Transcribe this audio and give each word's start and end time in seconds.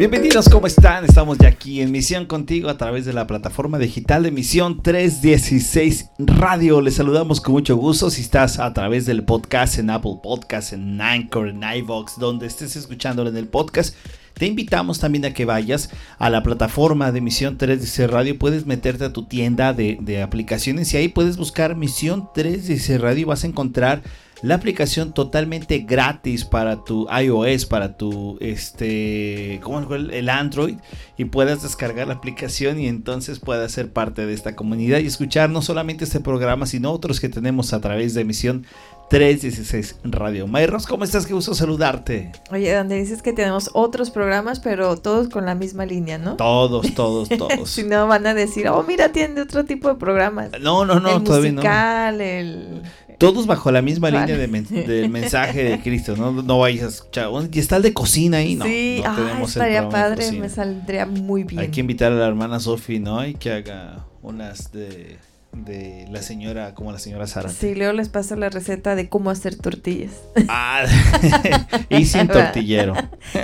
Bienvenidos, 0.00 0.48
¿cómo 0.48 0.66
están? 0.66 1.04
Estamos 1.04 1.36
ya 1.36 1.48
aquí 1.48 1.82
en 1.82 1.92
Misión 1.92 2.24
Contigo 2.24 2.70
a 2.70 2.78
través 2.78 3.04
de 3.04 3.12
la 3.12 3.26
plataforma 3.26 3.78
digital 3.78 4.22
de 4.22 4.30
Misión 4.30 4.82
316 4.82 6.12
Radio. 6.16 6.80
Les 6.80 6.94
saludamos 6.94 7.42
con 7.42 7.52
mucho 7.52 7.76
gusto 7.76 8.08
si 8.08 8.22
estás 8.22 8.58
a 8.58 8.72
través 8.72 9.04
del 9.04 9.24
podcast 9.24 9.78
en 9.78 9.90
Apple 9.90 10.20
Podcast, 10.22 10.72
en 10.72 11.02
Anchor, 11.02 11.48
en 11.48 11.62
iVox, 11.62 12.18
donde 12.18 12.46
estés 12.46 12.76
escuchándolo 12.76 13.28
en 13.28 13.36
el 13.36 13.46
podcast. 13.46 13.94
Te 14.32 14.46
invitamos 14.46 15.00
también 15.00 15.26
a 15.26 15.34
que 15.34 15.44
vayas 15.44 15.90
a 16.18 16.30
la 16.30 16.42
plataforma 16.42 17.12
de 17.12 17.20
Misión 17.20 17.58
316 17.58 18.10
Radio. 18.10 18.38
Puedes 18.38 18.64
meterte 18.64 19.04
a 19.04 19.12
tu 19.12 19.26
tienda 19.26 19.74
de, 19.74 19.98
de 20.00 20.22
aplicaciones 20.22 20.94
y 20.94 20.96
ahí 20.96 21.08
puedes 21.08 21.36
buscar 21.36 21.76
Misión 21.76 22.30
316 22.32 23.02
Radio 23.02 23.20
y 23.20 23.24
vas 23.24 23.44
a 23.44 23.48
encontrar 23.48 24.02
la 24.42 24.54
aplicación 24.54 25.12
totalmente 25.12 25.80
gratis 25.80 26.44
para 26.44 26.84
tu 26.84 27.06
iOS, 27.10 27.66
para 27.66 27.96
tu 27.96 28.38
este, 28.40 29.60
¿cómo 29.62 29.94
el, 29.94 30.10
el 30.12 30.28
Android 30.28 30.76
y 31.16 31.26
puedas 31.26 31.62
descargar 31.62 32.08
la 32.08 32.14
aplicación 32.14 32.80
y 32.80 32.88
entonces 32.88 33.38
puedas 33.38 33.72
ser 33.72 33.92
parte 33.92 34.26
de 34.26 34.32
esta 34.32 34.56
comunidad 34.56 35.00
y 35.00 35.06
escuchar 35.06 35.50
no 35.50 35.62
solamente 35.62 36.04
este 36.04 36.20
programa, 36.20 36.66
sino 36.66 36.90
otros 36.92 37.20
que 37.20 37.28
tenemos 37.28 37.72
a 37.72 37.80
través 37.80 38.14
de 38.14 38.22
emisión 38.22 38.66
316 39.10 39.96
Radio. 40.04 40.46
Mayros, 40.46 40.86
¿cómo 40.86 41.02
estás? 41.02 41.26
Qué 41.26 41.34
gusto 41.34 41.52
saludarte. 41.52 42.30
Oye, 42.52 42.72
donde 42.72 42.94
dices 42.94 43.22
que 43.22 43.32
tenemos 43.32 43.68
otros 43.72 44.10
programas, 44.10 44.60
pero 44.60 44.96
todos 44.98 45.28
con 45.28 45.46
la 45.46 45.56
misma 45.56 45.84
línea, 45.84 46.16
¿no? 46.16 46.36
Todos, 46.36 46.94
todos, 46.94 47.28
todos. 47.38 47.68
si 47.68 47.82
no, 47.82 48.06
van 48.06 48.24
a 48.28 48.34
decir, 48.34 48.68
oh, 48.68 48.84
mira, 48.84 49.10
tiene 49.10 49.40
otro 49.40 49.64
tipo 49.64 49.88
de 49.88 49.96
programas. 49.96 50.50
No, 50.60 50.84
no, 50.84 51.00
no, 51.00 51.16
el 51.16 51.24
todavía 51.24 51.50
musical, 51.50 52.18
no. 52.18 52.24
El... 52.24 52.82
Todos 53.20 53.46
bajo 53.46 53.70
la 53.70 53.82
misma 53.82 54.10
Vale. 54.10 54.20
línea 54.20 54.38
de 54.38 54.48
men 54.48 54.66
del 54.70 55.10
mensaje 55.10 55.62
de 55.62 55.80
Cristo, 55.80 56.16
¿no? 56.16 56.32
No 56.32 56.58
vayas 56.58 56.84
a 56.84 56.88
escuchar. 56.88 57.28
Y 57.52 57.58
está 57.58 57.76
el 57.76 57.82
de 57.82 57.92
cocina 57.92 58.38
ahí, 58.38 58.56
¿no? 58.56 58.64
sí, 58.64 59.02
no 59.04 59.10
ah, 59.10 59.42
estaría 59.44 59.90
padre, 59.90 60.32
me 60.32 60.48
saldría 60.48 61.04
muy 61.04 61.44
bien. 61.44 61.60
Hay 61.60 61.68
que 61.68 61.80
invitar 61.80 62.12
a 62.12 62.14
la 62.14 62.26
hermana 62.26 62.58
Sofi, 62.60 62.98
¿no? 62.98 63.26
Y 63.26 63.34
que 63.34 63.52
haga 63.52 64.06
unas 64.22 64.72
de, 64.72 65.18
de 65.52 66.06
la 66.10 66.22
señora, 66.22 66.74
como 66.74 66.92
la 66.92 66.98
señora 66.98 67.26
Sara. 67.26 67.50
Sí, 67.50 67.74
luego 67.74 67.92
les 67.92 68.08
paso 68.08 68.36
la 68.36 68.48
receta 68.48 68.94
de 68.94 69.10
cómo 69.10 69.28
hacer 69.28 69.54
tortillas. 69.54 70.12
Ah, 70.48 70.86
y 71.90 72.06
sin 72.06 72.26
tortillero. 72.26 72.94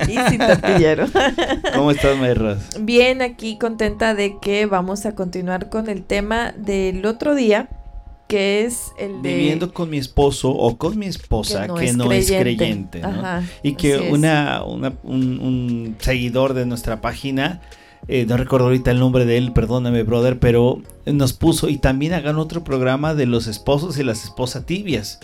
y 0.09 0.17
sin 0.31 0.39
tortillero. 0.39 1.07
¿Cómo 1.75 1.91
estás, 1.91 2.17
Mayros? 2.19 2.59
Bien, 2.81 3.21
aquí 3.21 3.59
contenta 3.59 4.15
de 4.15 4.39
que 4.41 4.65
vamos 4.65 5.05
a 5.05 5.15
continuar 5.15 5.69
con 5.69 5.91
el 5.91 6.03
tema 6.03 6.53
del 6.53 7.05
otro 7.05 7.35
día, 7.35 7.69
que 8.29 8.65
es 8.65 8.93
el 8.99 9.23
de... 9.23 9.37
Viviendo 9.37 9.73
con 9.73 9.89
mi 9.91 9.99
esposo 9.99 10.51
o 10.51 10.77
con 10.77 10.99
mi 10.99 11.07
esposa 11.07 11.67
que 11.69 11.93
no, 11.93 12.11
es, 12.13 12.27
creyente, 12.31 13.01
¿no? 13.01 13.09
Ajá, 13.09 13.43
y 13.63 13.75
que 13.75 13.95
es. 13.95 14.13
una, 14.13 14.63
una- 14.65 14.95
un, 15.05 15.41
un 15.41 15.97
seguidor 16.01 16.55
de 16.55 16.67
nuestra 16.67 17.01
página, 17.01 17.61
eh, 18.09 18.27
no 18.29 18.37
recuerdo 18.37 18.67
ahorita 18.67 18.91
el 18.91 18.99
nombre 19.01 19.25
de 19.25 19.37
él, 19.39 19.53
perdóname, 19.53 20.03
brother, 20.03 20.39
pero 20.39 20.83
nos 21.07 21.33
puso 21.33 21.69
y 21.69 21.79
también 21.79 22.13
hagan 22.15 22.37
otro 22.37 22.63
programa 22.65 23.15
de 23.15 23.27
los 23.27 23.47
esposos 23.47 23.99
y 23.99 24.03
las 24.05 24.25
esposas 24.25 24.67
tibias. 24.67 25.21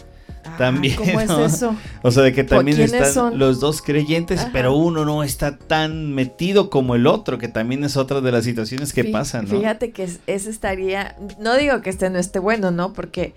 También, 0.59 0.97
¿Cómo 0.97 1.21
es 1.21 1.29
¿no? 1.29 1.45
eso? 1.45 1.77
O 2.03 2.11
sea, 2.11 2.23
de 2.25 2.33
que 2.33 2.43
también 2.45 2.77
¿Quiénes 2.77 2.93
están 2.95 3.13
son? 3.15 3.39
los 3.39 3.61
dos 3.61 3.81
creyentes, 3.81 4.41
Ajá. 4.41 4.51
pero 4.53 4.75
uno 4.75 5.05
no 5.05 5.23
está 5.23 5.57
tan 5.57 6.13
metido 6.15 6.69
como 6.69 6.95
el 6.97 7.07
otro, 7.07 7.39
que 7.39 7.49
también 7.49 7.85
es 7.85 7.97
otra 7.97 8.21
de 8.21 8.33
las 8.33 8.45
situaciones 8.45 8.93
que 8.93 9.05
Fí- 9.05 9.13
pasan, 9.13 9.47
¿no? 9.49 9.59
Fíjate 9.59 9.93
que 9.93 10.03
es- 10.05 10.19
ese 10.27 10.51
estaría, 10.51 11.17
no 11.39 11.55
digo 11.57 11.81
que 11.81 11.91
este 11.91 12.11
no 12.11 12.19
esté 12.19 12.39
bueno, 12.41 12.71
¿no? 12.73 12.93
Porque 12.93 13.35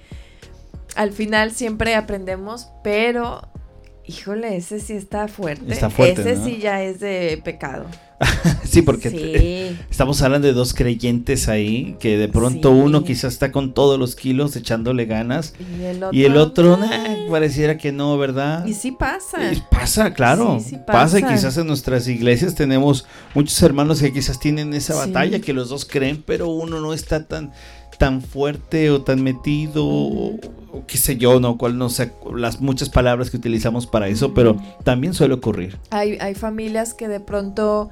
al 0.96 1.12
final 1.12 1.52
siempre 1.52 1.96
aprendemos, 1.96 2.70
pero 2.84 3.48
híjole, 4.08 4.56
ese 4.58 4.80
sí 4.80 4.94
está 4.94 5.28
fuerte. 5.28 5.72
Está 5.72 5.90
fuerte, 5.90 6.22
Ese 6.22 6.36
¿no? 6.36 6.46
sí 6.46 6.60
ya 6.62 6.82
es 6.84 7.00
de 7.00 7.42
pecado. 7.44 7.86
sí, 8.64 8.82
porque 8.82 9.10
sí. 9.10 9.78
estamos 9.90 10.22
hablando 10.22 10.48
de 10.48 10.54
dos 10.54 10.74
creyentes 10.74 11.50
ahí, 11.50 11.98
que 12.00 12.18
de 12.18 12.30
pronto 12.30 12.72
Sí. 12.72 12.80
uno 12.80 13.04
quizás 13.04 13.34
está 13.34 13.52
con 13.52 13.74
todos 13.74 14.00
los 14.00 14.16
kilos 14.16 14.56
echándole 14.56 15.06
ganas 15.06 15.54
Y 15.60 15.84
el 15.84 15.98
otro, 16.04 16.18
y 16.18 16.24
el 16.24 16.38
otro 16.38 16.78
nah. 16.78 16.88
nah, 16.88 17.30
pareciera 17.30 17.78
que 17.78 17.92
no, 17.92 18.18
¿verdad? 18.18 18.66
Y 18.66 18.74
sí 18.74 18.92
pasa. 18.94 19.52
Y 19.52 19.62
pasa, 19.70 20.14
claro. 20.14 20.60
Sí, 20.62 20.70
sí 20.72 20.78
pasa. 20.88 21.20
y 21.20 21.24
pasa. 21.24 21.34
quizás 21.36 21.58
en 21.58 21.68
nuestras 21.68 22.08
iglesias 22.08 22.56
tenemos 22.56 23.06
muchos 23.34 23.62
hermanos 23.62 24.02
que 24.02 24.14
quizás 24.14 24.40
tienen 24.40 24.74
esa 24.74 24.96
batalla, 24.96 25.40
que 25.42 25.52
los 25.52 25.68
dos 25.68 25.84
creen, 25.84 26.24
pero 26.26 26.48
uno 26.48 26.80
no 26.80 26.94
está 26.94 27.26
tan 27.26 27.52
tan 27.98 28.22
fuerte 28.22 28.90
o 28.92 29.02
tan 29.02 29.24
metido 29.24 29.86
o, 29.86 30.36
o 30.72 30.86
qué 30.88 30.98
sé 30.98 31.18
yo, 31.18 31.40
no 31.40 31.58
cuál 31.58 31.78
no 31.78 31.90
sé 31.90 32.12
las 32.36 32.60
muchas 32.62 32.90
palabras 32.90 33.30
que 33.32 33.38
utilizamos 33.38 33.88
para 33.88 34.08
eso, 34.08 34.34
pero 34.34 34.58
también 34.84 35.14
suele 35.14 35.34
ocurrir. 35.34 35.78
Hay, 35.92 36.18
hay 36.20 36.36
familias 36.36 36.94
que 36.94 37.08
de 37.08 37.20
pronto 37.20 37.90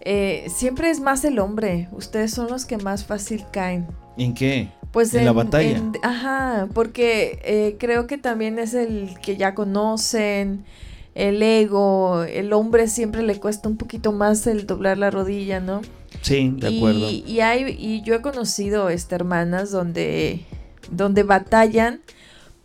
eh, 0.00 0.46
siempre 0.54 0.90
es 0.90 1.00
más 1.00 1.24
el 1.24 1.38
hombre. 1.38 1.88
Ustedes 1.92 2.32
son 2.32 2.48
los 2.48 2.66
que 2.66 2.76
más 2.78 3.04
fácil 3.04 3.44
caen. 3.52 3.86
¿En 4.18 4.34
qué? 4.34 4.68
Pues 4.92 5.12
En 5.14 5.24
la 5.24 5.32
batalla. 5.32 5.70
en- 5.76 5.92
ajá, 6.02 6.68
porque 6.72 7.40
eh, 7.44 7.76
creo 7.80 8.06
que 8.06 8.16
también 8.18 8.58
es 8.58 8.74
el 8.74 9.18
que 9.20 9.36
ya 9.36 9.54
conocen, 9.54 10.64
el 11.16 11.42
ego, 11.42 12.22
el 12.24 12.52
hombre 12.52 12.86
siempre 12.88 13.22
le 13.22 13.38
cuesta 13.40 13.68
un 13.68 13.76
poquito 13.76 14.12
más 14.12 14.46
el 14.46 14.66
doblar 14.66 14.98
la 14.98 15.10
rodilla, 15.10 15.60
¿no? 15.60 15.80
Sí, 16.24 16.54
de 16.56 16.78
acuerdo. 16.78 17.10
Y, 17.10 17.40
hay, 17.40 17.76
y 17.78 18.00
yo 18.00 18.14
he 18.14 18.22
conocido 18.22 18.88
este, 18.88 19.14
hermanas 19.14 19.70
donde, 19.70 20.46
donde 20.90 21.22
batallan 21.22 22.00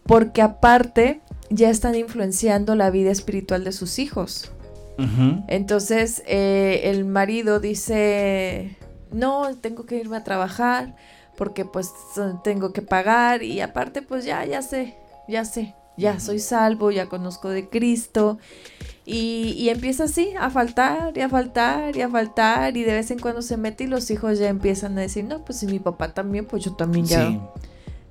porque 0.05 0.41
aparte 0.41 1.19
ya 1.49 1.69
están 1.69 1.95
influenciando 1.95 2.75
la 2.75 2.89
vida 2.89 3.11
espiritual 3.11 3.65
de 3.65 3.73
sus 3.73 3.99
hijos. 3.99 4.51
Entonces 5.47 6.23
eh, 6.27 6.81
el 6.85 7.05
marido 7.05 7.61
dice, 7.61 8.75
no, 9.13 9.55
tengo 9.55 9.85
que 9.85 9.95
irme 9.95 10.17
a 10.17 10.25
trabajar 10.25 10.97
porque 11.37 11.63
pues 11.63 11.89
tengo 12.43 12.73
que 12.73 12.81
pagar 12.81 13.41
y 13.41 13.61
aparte 13.61 14.01
pues 14.01 14.25
ya, 14.25 14.43
ya 14.43 14.61
sé, 14.61 14.95
ya 15.29 15.45
sé, 15.45 15.73
ya 15.95 16.19
soy 16.19 16.39
salvo, 16.39 16.91
ya 16.91 17.05
conozco 17.05 17.47
de 17.47 17.69
Cristo. 17.69 18.39
Y, 19.11 19.53
y 19.57 19.69
empieza 19.69 20.03
así 20.03 20.29
a 20.39 20.51
faltar 20.51 21.13
y 21.17 21.21
a 21.21 21.29
faltar 21.29 21.97
y 21.97 22.01
a 22.01 22.09
faltar 22.09 22.77
y 22.77 22.83
de 22.83 22.93
vez 22.93 23.09
en 23.09 23.17
cuando 23.17 23.41
se 23.41 23.57
mete 23.57 23.85
y 23.85 23.87
los 23.87 24.11
hijos 24.11 24.37
ya 24.37 24.49
empiezan 24.49 24.95
a 24.99 25.01
decir, 25.01 25.23
no, 25.25 25.43
pues 25.43 25.59
si 25.59 25.65
mi 25.65 25.79
papá 25.79 26.13
también, 26.13 26.45
pues 26.45 26.63
yo 26.63 26.73
también 26.75 27.05
ya, 27.07 27.25
Sí, 27.27 27.39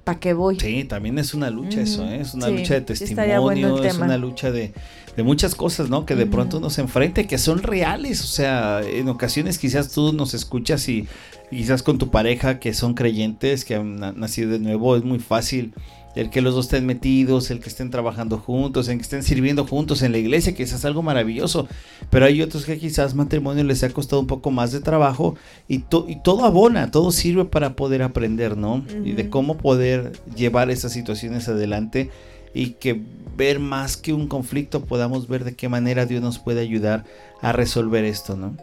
¿para 0.02 0.18
qué 0.18 0.32
voy? 0.32 0.58
sí, 0.58 0.82
también 0.84 1.16
es 1.18 1.34
una 1.34 1.50
lucha 1.50 1.82
eso, 1.82 2.04
¿eh? 2.08 2.20
es 2.20 2.34
una 2.34 2.48
sí, 2.48 2.56
lucha 2.56 2.74
de 2.74 2.80
bueno 2.80 2.96
testimonio, 2.98 3.82
es 3.84 3.98
una 3.98 4.16
lucha 4.18 4.50
de, 4.50 4.72
de 5.16 5.22
muchas 5.22 5.54
cosas, 5.54 5.88
¿no? 5.88 6.04
Que 6.04 6.16
de 6.16 6.24
Ujú. 6.24 6.32
pronto 6.32 6.58
uno 6.58 6.68
se 6.70 6.80
enfrenta 6.80 7.20
y 7.20 7.26
que 7.26 7.38
son 7.38 7.62
reales, 7.62 8.20
o 8.22 8.26
sea, 8.26 8.80
en 8.82 9.08
ocasiones 9.08 9.58
quizás 9.58 9.92
tú 9.92 10.12
nos 10.12 10.34
escuchas 10.34 10.88
y 10.88 11.06
quizás 11.50 11.82
con 11.84 11.98
tu 11.98 12.10
pareja 12.10 12.58
que 12.58 12.74
son 12.74 12.94
creyentes, 12.94 13.64
que 13.64 13.76
han 13.76 13.96
na- 14.00 14.12
nacido 14.12 14.50
de 14.50 14.58
nuevo, 14.58 14.96
es 14.96 15.04
muy 15.04 15.18
fácil 15.20 15.74
el 16.14 16.30
que 16.30 16.40
los 16.40 16.54
dos 16.54 16.66
estén 16.66 16.86
metidos, 16.86 17.50
el 17.50 17.60
que 17.60 17.68
estén 17.68 17.90
trabajando 17.90 18.38
juntos, 18.38 18.88
el 18.88 18.96
que 18.96 19.02
estén 19.02 19.22
sirviendo 19.22 19.66
juntos 19.66 20.02
en 20.02 20.12
la 20.12 20.18
iglesia, 20.18 20.54
que 20.54 20.62
es 20.64 20.84
algo 20.84 21.02
maravilloso. 21.02 21.68
Pero 22.10 22.24
hay 22.26 22.42
otros 22.42 22.64
que 22.64 22.78
quizás 22.78 23.14
matrimonio 23.14 23.62
les 23.64 23.82
ha 23.84 23.90
costado 23.90 24.20
un 24.20 24.26
poco 24.26 24.50
más 24.50 24.72
de 24.72 24.80
trabajo 24.80 25.36
y, 25.68 25.78
to- 25.80 26.06
y 26.08 26.16
todo 26.22 26.44
abona, 26.44 26.90
todo 26.90 27.12
sirve 27.12 27.44
para 27.44 27.74
poder 27.76 28.02
aprender, 28.02 28.56
¿no? 28.56 28.84
Y 29.04 29.12
de 29.12 29.28
cómo 29.30 29.56
poder 29.58 30.12
llevar 30.36 30.70
esas 30.70 30.92
situaciones 30.92 31.48
adelante 31.48 32.10
y 32.58 32.70
que 32.70 33.00
ver 33.36 33.60
más 33.60 33.96
que 33.96 34.12
un 34.12 34.26
conflicto 34.26 34.84
podamos 34.84 35.28
ver 35.28 35.44
de 35.44 35.54
qué 35.54 35.68
manera 35.68 36.06
Dios 36.06 36.20
nos 36.20 36.40
puede 36.40 36.60
ayudar 36.60 37.04
a 37.40 37.52
resolver 37.52 38.04
esto, 38.04 38.36
¿no? 38.36 38.56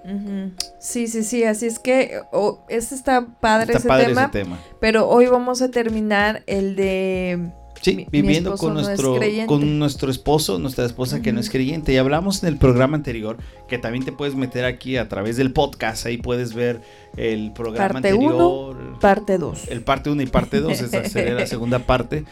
Sí, 0.80 1.08
sí, 1.08 1.24
sí, 1.24 1.46
así 1.46 1.66
es 1.68 1.80
que 1.80 2.20
oh, 2.34 2.60
este 2.68 2.94
está 2.94 3.26
padre 3.40 3.68
Está 3.68 3.78
ese 3.80 3.88
padre 3.88 4.06
tema. 4.08 4.22
ese 4.24 4.32
tema. 4.32 4.60
Pero 4.82 5.08
hoy 5.08 5.28
vamos 5.28 5.62
a 5.62 5.72
terminar 5.72 6.44
el 6.46 6.76
de... 6.76 7.52
Sí, 7.82 7.96
Mi- 7.96 8.08
viviendo 8.10 8.56
con 8.58 8.74
nuestro 8.74 9.18
con 9.46 9.78
nuestro 9.80 10.10
esposo, 10.10 10.58
nuestra 10.60 10.86
esposa 10.86 11.22
que 11.22 11.32
no 11.32 11.40
es 11.40 11.50
creyente. 11.50 11.94
Y 11.94 11.98
hablamos 11.98 12.42
en 12.42 12.50
el 12.50 12.58
programa 12.58 12.98
anterior 12.98 13.38
que 13.68 13.78
también 13.78 14.04
te 14.04 14.12
puedes 14.12 14.34
meter 14.36 14.66
aquí 14.66 14.98
a 14.98 15.08
través 15.08 15.38
del 15.38 15.54
podcast, 15.54 16.06
ahí 16.06 16.18
puedes 16.18 16.54
ver 16.54 16.82
el 17.16 17.52
programa 17.54 17.94
Parte 17.94 18.10
anterior, 18.10 19.00
Parte 19.00 19.38
2. 19.38 19.68
el 19.70 19.82
parte 19.82 20.10
1 20.10 20.22
y 20.22 20.26
parte 20.26 20.62
2, 20.62 20.82
esa 20.82 21.06
sería 21.06 21.34
la 21.36 21.48
segunda 21.48 21.80
parte 21.86 22.26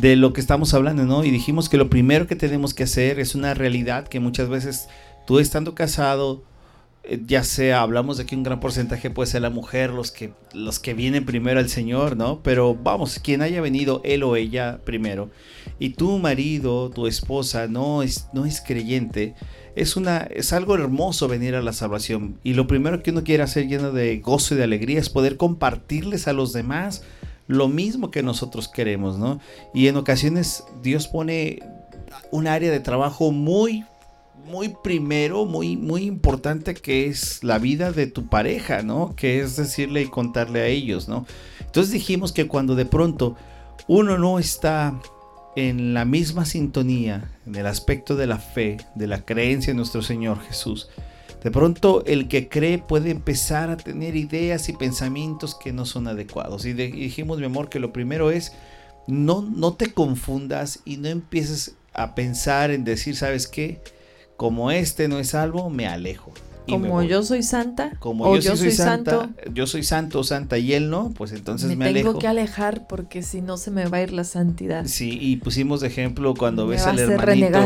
de 0.00 0.16
lo 0.16 0.32
que 0.32 0.40
estamos 0.40 0.74
hablando, 0.74 1.04
¿no? 1.04 1.24
Y 1.24 1.30
dijimos 1.30 1.68
que 1.68 1.78
lo 1.78 1.88
primero 1.88 2.26
que 2.26 2.36
tenemos 2.36 2.74
que 2.74 2.84
hacer 2.84 3.18
es 3.18 3.34
una 3.34 3.54
realidad 3.54 4.06
que 4.08 4.20
muchas 4.20 4.48
veces 4.48 4.88
tú 5.26 5.38
estando 5.38 5.74
casado, 5.74 6.42
eh, 7.04 7.20
ya 7.26 7.44
sea, 7.44 7.80
hablamos 7.80 8.18
de 8.18 8.26
que 8.26 8.36
un 8.36 8.42
gran 8.42 8.60
porcentaje 8.60 9.10
puede 9.10 9.30
ser 9.30 9.42
la 9.42 9.50
mujer, 9.50 9.90
los 9.90 10.12
que, 10.12 10.32
los 10.52 10.78
que 10.78 10.92
vienen 10.92 11.24
primero 11.24 11.60
al 11.60 11.70
Señor, 11.70 12.16
¿no? 12.16 12.40
Pero 12.42 12.74
vamos, 12.74 13.18
quien 13.18 13.40
haya 13.40 13.60
venido 13.60 14.02
él 14.04 14.22
o 14.22 14.36
ella 14.36 14.80
primero, 14.84 15.30
y 15.78 15.90
tu 15.90 16.18
marido, 16.18 16.90
tu 16.90 17.06
esposa 17.06 17.66
no 17.66 18.02
es, 18.02 18.28
no 18.34 18.44
es 18.44 18.60
creyente, 18.60 19.34
es, 19.76 19.96
una, 19.96 20.18
es 20.18 20.52
algo 20.52 20.74
hermoso 20.74 21.26
venir 21.26 21.54
a 21.54 21.62
la 21.62 21.72
salvación. 21.72 22.38
Y 22.44 22.54
lo 22.54 22.66
primero 22.66 23.02
que 23.02 23.12
uno 23.12 23.24
quiere 23.24 23.42
hacer 23.42 23.66
lleno 23.66 23.92
de 23.92 24.18
gozo 24.18 24.54
y 24.54 24.58
de 24.58 24.64
alegría 24.64 25.00
es 25.00 25.10
poder 25.10 25.36
compartirles 25.36 26.28
a 26.28 26.34
los 26.34 26.52
demás 26.52 27.02
lo 27.46 27.68
mismo 27.68 28.10
que 28.10 28.22
nosotros 28.22 28.68
queremos, 28.68 29.18
¿no? 29.18 29.40
Y 29.74 29.88
en 29.88 29.96
ocasiones 29.96 30.64
Dios 30.82 31.08
pone 31.08 31.60
un 32.30 32.46
área 32.46 32.70
de 32.70 32.80
trabajo 32.80 33.32
muy 33.32 33.84
muy 34.46 34.68
primero, 34.68 35.44
muy, 35.44 35.76
muy 35.76 36.04
importante 36.04 36.74
que 36.74 37.06
es 37.06 37.42
la 37.42 37.58
vida 37.58 37.90
de 37.90 38.06
tu 38.06 38.28
pareja, 38.28 38.82
¿no? 38.82 39.14
Que 39.16 39.40
es 39.40 39.56
decirle 39.56 40.02
y 40.02 40.06
contarle 40.06 40.60
a 40.60 40.66
ellos, 40.66 41.08
¿no? 41.08 41.26
Entonces 41.60 41.92
dijimos 41.92 42.32
que 42.32 42.46
cuando 42.46 42.74
de 42.74 42.86
pronto 42.86 43.36
uno 43.88 44.18
no 44.18 44.38
está 44.38 44.98
en 45.56 45.94
la 45.94 46.04
misma 46.04 46.44
sintonía, 46.44 47.30
en 47.46 47.56
el 47.56 47.66
aspecto 47.66 48.14
de 48.14 48.26
la 48.26 48.38
fe, 48.38 48.76
de 48.94 49.06
la 49.06 49.24
creencia 49.24 49.70
en 49.70 49.78
nuestro 49.78 50.02
Señor 50.02 50.40
Jesús, 50.40 50.88
de 51.42 51.50
pronto 51.50 52.04
el 52.06 52.28
que 52.28 52.48
cree 52.48 52.78
puede 52.78 53.10
empezar 53.10 53.70
a 53.70 53.76
tener 53.76 54.16
ideas 54.16 54.68
y 54.68 54.72
pensamientos 54.72 55.54
que 55.54 55.72
no 55.72 55.86
son 55.86 56.08
adecuados. 56.08 56.64
Y, 56.64 56.72
dijimos, 56.72 57.38
mi 57.38 57.44
amor, 57.44 57.68
que 57.68 57.80
lo 57.80 57.92
primero 57.92 58.30
es 58.30 58.52
no, 59.06 59.42
no 59.42 59.74
te 59.74 59.92
confundas 59.92 60.80
y 60.84 60.96
no 60.96 61.08
empieces 61.08 61.76
a 61.92 62.14
pensar 62.14 62.70
en 62.70 62.84
decir, 62.84 63.16
¿sabes 63.16 63.46
qué? 63.46 63.80
Como 64.36 64.70
este 64.70 65.08
no 65.08 65.18
es 65.18 65.28
salvo, 65.30 65.70
me 65.70 65.86
alejo 65.86 66.32
como 66.68 67.02
yo 67.02 67.22
soy 67.22 67.42
santa 67.42 67.92
como 67.98 68.36
yo, 68.38 68.56
soy, 68.56 68.70
santa, 68.72 69.30
yo 69.52 69.66
soy 69.66 69.82
santo 69.82 70.20
o 70.20 70.24
santa 70.24 70.58
y 70.58 70.72
él 70.72 70.90
no, 70.90 71.10
pues 71.10 71.32
entonces 71.32 71.70
me, 71.70 71.76
me 71.76 71.92
tengo 71.92 72.18
que 72.18 72.26
alejar 72.26 72.86
porque 72.86 73.22
si 73.22 73.40
no 73.40 73.56
se 73.56 73.70
me 73.70 73.86
va 73.86 73.98
a 73.98 74.02
ir 74.02 74.12
la 74.12 74.24
santidad. 74.24 74.84
Sí, 74.86 75.18
y 75.20 75.36
pusimos 75.36 75.80
de 75.80 75.88
ejemplo 75.88 76.34
cuando 76.34 76.66
ves 76.66 76.86
al 76.86 76.98
hermanito, 76.98 77.58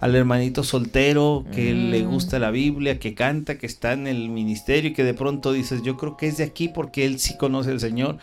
al 0.00 0.14
hermanito 0.14 0.64
soltero 0.64 1.44
que 1.52 1.74
le 1.74 2.02
mm. 2.02 2.10
gusta 2.10 2.38
la 2.38 2.50
Biblia, 2.50 2.98
que 2.98 3.14
canta, 3.14 3.58
que 3.58 3.66
está 3.66 3.92
en 3.92 4.06
el 4.06 4.28
ministerio 4.28 4.90
y 4.90 4.94
que 4.94 5.04
de 5.04 5.14
pronto 5.14 5.52
dices, 5.52 5.82
yo 5.82 5.96
creo 5.96 6.16
que 6.16 6.28
es 6.28 6.36
de 6.36 6.44
aquí 6.44 6.68
porque 6.68 7.04
él 7.04 7.18
sí 7.18 7.36
conoce 7.36 7.70
al 7.70 7.80
Señor 7.80 8.18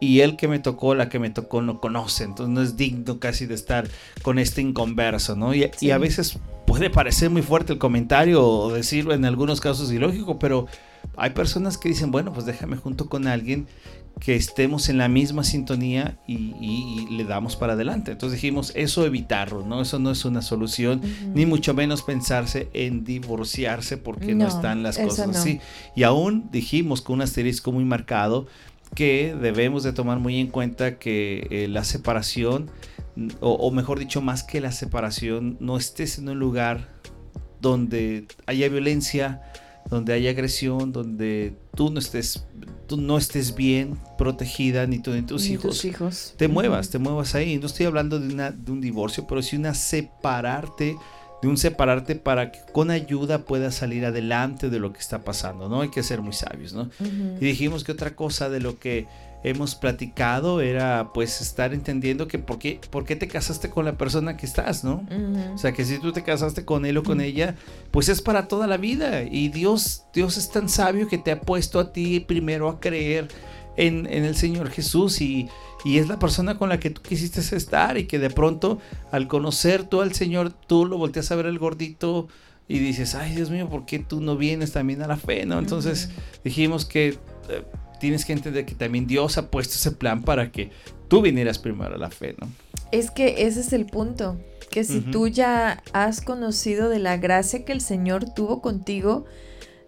y 0.00 0.20
él 0.20 0.36
que 0.36 0.48
me 0.48 0.58
tocó, 0.58 0.94
la 0.94 1.08
que 1.08 1.18
me 1.18 1.30
tocó, 1.30 1.62
no 1.62 1.80
conoce. 1.80 2.24
Entonces 2.24 2.54
no 2.54 2.62
es 2.62 2.76
digno 2.76 3.18
casi 3.18 3.46
de 3.46 3.54
estar 3.54 3.88
con 4.22 4.38
este 4.38 4.60
inconverso, 4.60 5.36
¿no? 5.36 5.54
Y, 5.54 5.68
y, 5.80 5.90
a 5.90 5.98
veces 5.98 6.38
puede 6.78 6.90
parecer 6.90 7.28
muy 7.28 7.42
fuerte 7.42 7.72
el 7.72 7.78
comentario 7.80 8.46
o 8.46 8.72
decirlo 8.72 9.12
en 9.12 9.24
algunos 9.24 9.60
casos 9.60 9.90
ilógico, 9.90 10.38
pero 10.38 10.66
hay 11.16 11.30
personas 11.30 11.76
que 11.76 11.88
dicen, 11.88 12.12
bueno, 12.12 12.32
pues 12.32 12.46
déjame 12.46 12.76
junto 12.76 13.08
con 13.08 13.26
alguien 13.26 13.66
que 14.20 14.36
estemos 14.36 14.88
en 14.88 14.96
la 14.96 15.08
misma 15.08 15.42
sintonía 15.42 16.20
y, 16.28 17.08
le 17.10 17.24
damos 17.24 17.56
para 17.56 17.72
adelante. 17.72 18.12
Entonces 18.12 18.40
dijimos, 18.40 18.70
eso 18.76 19.04
evitarlo, 19.04 19.66
¿no? 19.66 19.82
Eso 19.82 19.98
no 19.98 20.12
es 20.12 20.24
una 20.24 20.40
solución, 20.40 21.00
ni 21.34 21.46
mucho 21.46 21.74
menos 21.74 22.02
pensarse 22.02 22.68
en 22.74 23.02
divorciarse 23.02 23.96
porque 23.96 24.36
no, 24.36 24.46
están 24.46 24.84
las 24.84 24.98
cosas 24.98 25.36
así. 25.36 25.58
Y 25.96 26.04
aún 26.04 26.48
dijimos 26.52 27.02
con 27.02 27.14
un 27.14 27.22
asterisco 27.22 27.72
muy 27.72 27.84
marcado 27.84 28.46
que 28.94 29.36
debemos 29.40 29.82
de 29.82 29.92
tomar 29.92 30.18
muy 30.18 30.38
en 30.38 30.48
cuenta 30.48 30.98
que 30.98 31.46
eh, 31.50 31.68
la 31.68 31.84
separación 31.84 32.70
o, 33.40 33.70
mejor 33.70 33.98
dicho, 33.98 34.20
más 34.20 34.42
que 34.44 34.60
la 34.60 34.72
separación, 34.72 35.56
no 35.60 35.76
estés 35.76 36.18
en 36.18 36.28
un 36.28 36.38
lugar 36.38 36.88
donde 37.60 38.26
haya 38.46 38.68
violencia, 38.68 39.42
donde 39.90 40.12
haya 40.12 40.30
agresión, 40.30 40.92
donde 40.92 41.56
tú 41.74 41.90
no 41.90 41.98
estés, 41.98 42.46
tú 42.86 42.96
no 42.96 43.18
estés 43.18 43.56
bien 43.56 43.98
protegida, 44.16 44.86
ni 44.86 45.00
tú 45.00 45.12
ni 45.12 45.22
tus 45.22 45.48
hijos. 45.48 45.84
hijos. 45.84 46.34
Te 46.36 46.46
muevas, 46.46 46.90
te 46.90 46.98
muevas 46.98 47.34
ahí. 47.34 47.58
No 47.58 47.66
estoy 47.66 47.86
hablando 47.86 48.20
de, 48.20 48.32
una, 48.32 48.52
de 48.52 48.70
un 48.70 48.80
divorcio, 48.80 49.26
pero 49.26 49.42
sí 49.42 49.56
una 49.56 49.74
separarte, 49.74 50.96
de 51.42 51.48
un 51.48 51.56
separarte 51.56 52.16
para 52.16 52.50
que 52.50 52.60
con 52.72 52.90
ayuda 52.90 53.38
puedas 53.40 53.74
salir 53.74 54.04
adelante 54.04 54.70
de 54.70 54.78
lo 54.78 54.92
que 54.92 54.98
está 54.98 55.20
pasando, 55.20 55.68
¿no? 55.68 55.82
Hay 55.82 55.90
que 55.90 56.02
ser 56.02 56.20
muy 56.20 56.32
sabios, 56.32 56.72
¿no? 56.72 56.90
Y 57.00 57.44
dijimos 57.44 57.84
que 57.84 57.92
otra 57.92 58.16
cosa 58.16 58.48
de 58.48 58.60
lo 58.60 58.78
que 58.78 59.06
hemos 59.44 59.76
platicado 59.76 60.60
era 60.60 61.12
pues 61.14 61.40
estar 61.40 61.72
entendiendo 61.72 62.26
que 62.26 62.40
por 62.40 62.58
qué, 62.58 62.80
por 62.90 63.04
qué 63.04 63.14
te 63.14 63.28
casaste 63.28 63.70
con 63.70 63.84
la 63.84 63.96
persona 63.96 64.36
que 64.36 64.46
estás, 64.46 64.82
¿no? 64.82 65.06
O 65.54 65.58
sea, 65.58 65.72
que 65.72 65.84
si 65.84 65.98
tú 65.98 66.12
te 66.12 66.24
casaste 66.24 66.64
con 66.64 66.84
él 66.84 66.96
o 66.98 67.02
con 67.04 67.20
ella, 67.20 67.54
pues 67.92 68.08
es 68.08 68.20
para 68.20 68.48
toda 68.48 68.66
la 68.66 68.76
vida. 68.76 69.22
Y 69.22 69.48
Dios, 69.48 70.04
Dios 70.12 70.36
es 70.36 70.50
tan 70.50 70.68
sabio 70.68 71.08
que 71.08 71.18
te 71.18 71.30
ha 71.30 71.40
puesto 71.40 71.78
a 71.78 71.92
ti 71.92 72.20
primero 72.20 72.68
a 72.68 72.80
creer 72.80 73.28
en, 73.78 74.06
el 74.06 74.36
Señor 74.36 74.70
Jesús 74.70 75.20
y, 75.20 75.48
y, 75.84 75.98
es 75.98 76.08
la 76.08 76.18
persona 76.18 76.58
con 76.58 76.68
la 76.68 76.78
que 76.80 76.90
tú 76.90 77.00
quisiste 77.00 77.40
estar 77.56 77.96
y 77.96 78.06
que 78.06 78.18
de 78.18 78.28
pronto 78.28 78.78
al 79.10 79.28
conocer 79.28 79.84
tú 79.84 80.00
al 80.00 80.12
Señor, 80.12 80.52
tú 80.52 80.84
lo 80.84 80.98
volteas 80.98 81.30
a 81.30 81.36
ver 81.36 81.46
el 81.46 81.58
gordito 81.58 82.28
y 82.66 82.80
dices, 82.80 83.14
ay 83.14 83.34
Dios 83.34 83.50
mío, 83.50 83.68
¿por 83.68 83.86
qué 83.86 83.98
tú 83.98 84.20
no 84.20 84.36
vienes 84.36 84.72
también 84.72 85.00
a 85.02 85.06
la 85.06 85.16
fe? 85.16 85.46
¿no? 85.46 85.58
Entonces 85.58 86.10
dijimos 86.44 86.84
que... 86.84 87.18
Eh, 87.48 87.64
tienes 87.98 88.24
que 88.24 88.32
entender 88.32 88.64
que 88.64 88.74
también 88.74 89.06
Dios 89.06 89.38
ha 89.38 89.50
puesto 89.50 89.74
ese 89.74 89.92
plan 89.92 90.22
para 90.22 90.50
que 90.52 90.70
tú 91.08 91.20
vinieras 91.20 91.58
primero 91.58 91.94
a 91.94 91.98
la 91.98 92.10
fe, 92.10 92.34
¿no? 92.40 92.48
Es 92.92 93.10
que 93.10 93.46
ese 93.46 93.60
es 93.60 93.72
el 93.72 93.86
punto, 93.86 94.38
que 94.70 94.84
si 94.84 95.00
tú 95.00 95.28
ya 95.28 95.82
has 95.92 96.20
conocido 96.20 96.88
de 96.88 96.98
la 96.98 97.16
gracia 97.16 97.64
que 97.64 97.72
el 97.72 97.80
Señor 97.80 98.32
tuvo 98.34 98.62
contigo, 98.62 99.26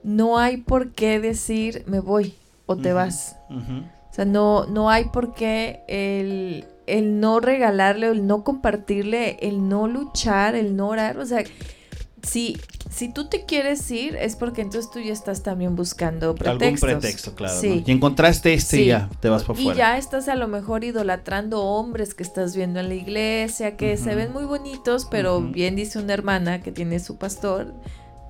no 0.02 0.38
hay 0.38 0.58
por 0.58 0.90
qué 0.90 1.20
decir 1.20 1.84
me 1.86 2.00
voy 2.00 2.34
o 2.70 2.76
te 2.76 2.92
vas. 2.92 3.36
O 3.50 4.12
sea, 4.12 4.24
no, 4.24 4.64
no 4.66 4.90
hay 4.90 5.06
por 5.06 5.34
qué 5.34 5.82
el, 5.88 6.66
el 6.86 7.18
no 7.20 7.40
regalarle, 7.40 8.06
el 8.08 8.26
no 8.26 8.44
compartirle, 8.44 9.38
el 9.40 9.68
no 9.68 9.88
luchar, 9.88 10.54
el 10.54 10.76
no 10.76 10.88
orar. 10.88 11.18
O 11.18 11.26
sea, 11.26 11.42
si, 12.22 12.56
si 12.90 13.12
tú 13.12 13.28
te 13.28 13.44
quieres 13.46 13.90
ir, 13.90 14.14
es 14.14 14.36
porque 14.36 14.62
entonces 14.62 14.90
tú 14.90 15.00
ya 15.00 15.12
estás 15.12 15.42
también 15.42 15.74
buscando 15.74 16.34
pretextos. 16.36 16.88
Algún 16.88 17.00
pretexto, 17.00 17.34
claro. 17.34 17.60
Y 17.64 17.90
encontraste 17.90 18.54
este 18.54 18.82
y 18.82 18.86
ya 18.86 19.10
te 19.20 19.28
vas 19.28 19.42
por 19.42 19.56
fuera. 19.56 19.74
Y 19.74 19.76
ya 19.76 19.98
estás 19.98 20.28
a 20.28 20.36
lo 20.36 20.46
mejor 20.46 20.84
idolatrando 20.84 21.62
hombres 21.64 22.14
que 22.14 22.22
estás 22.22 22.54
viendo 22.54 22.78
en 22.78 22.88
la 22.88 22.94
iglesia, 22.94 23.76
que 23.76 23.96
se 23.96 24.14
ven 24.14 24.32
muy 24.32 24.44
bonitos, 24.44 25.08
pero 25.10 25.40
bien 25.40 25.74
dice 25.74 25.98
una 25.98 26.14
hermana 26.14 26.62
que 26.62 26.70
tiene 26.70 27.00
su 27.00 27.16
pastor, 27.16 27.74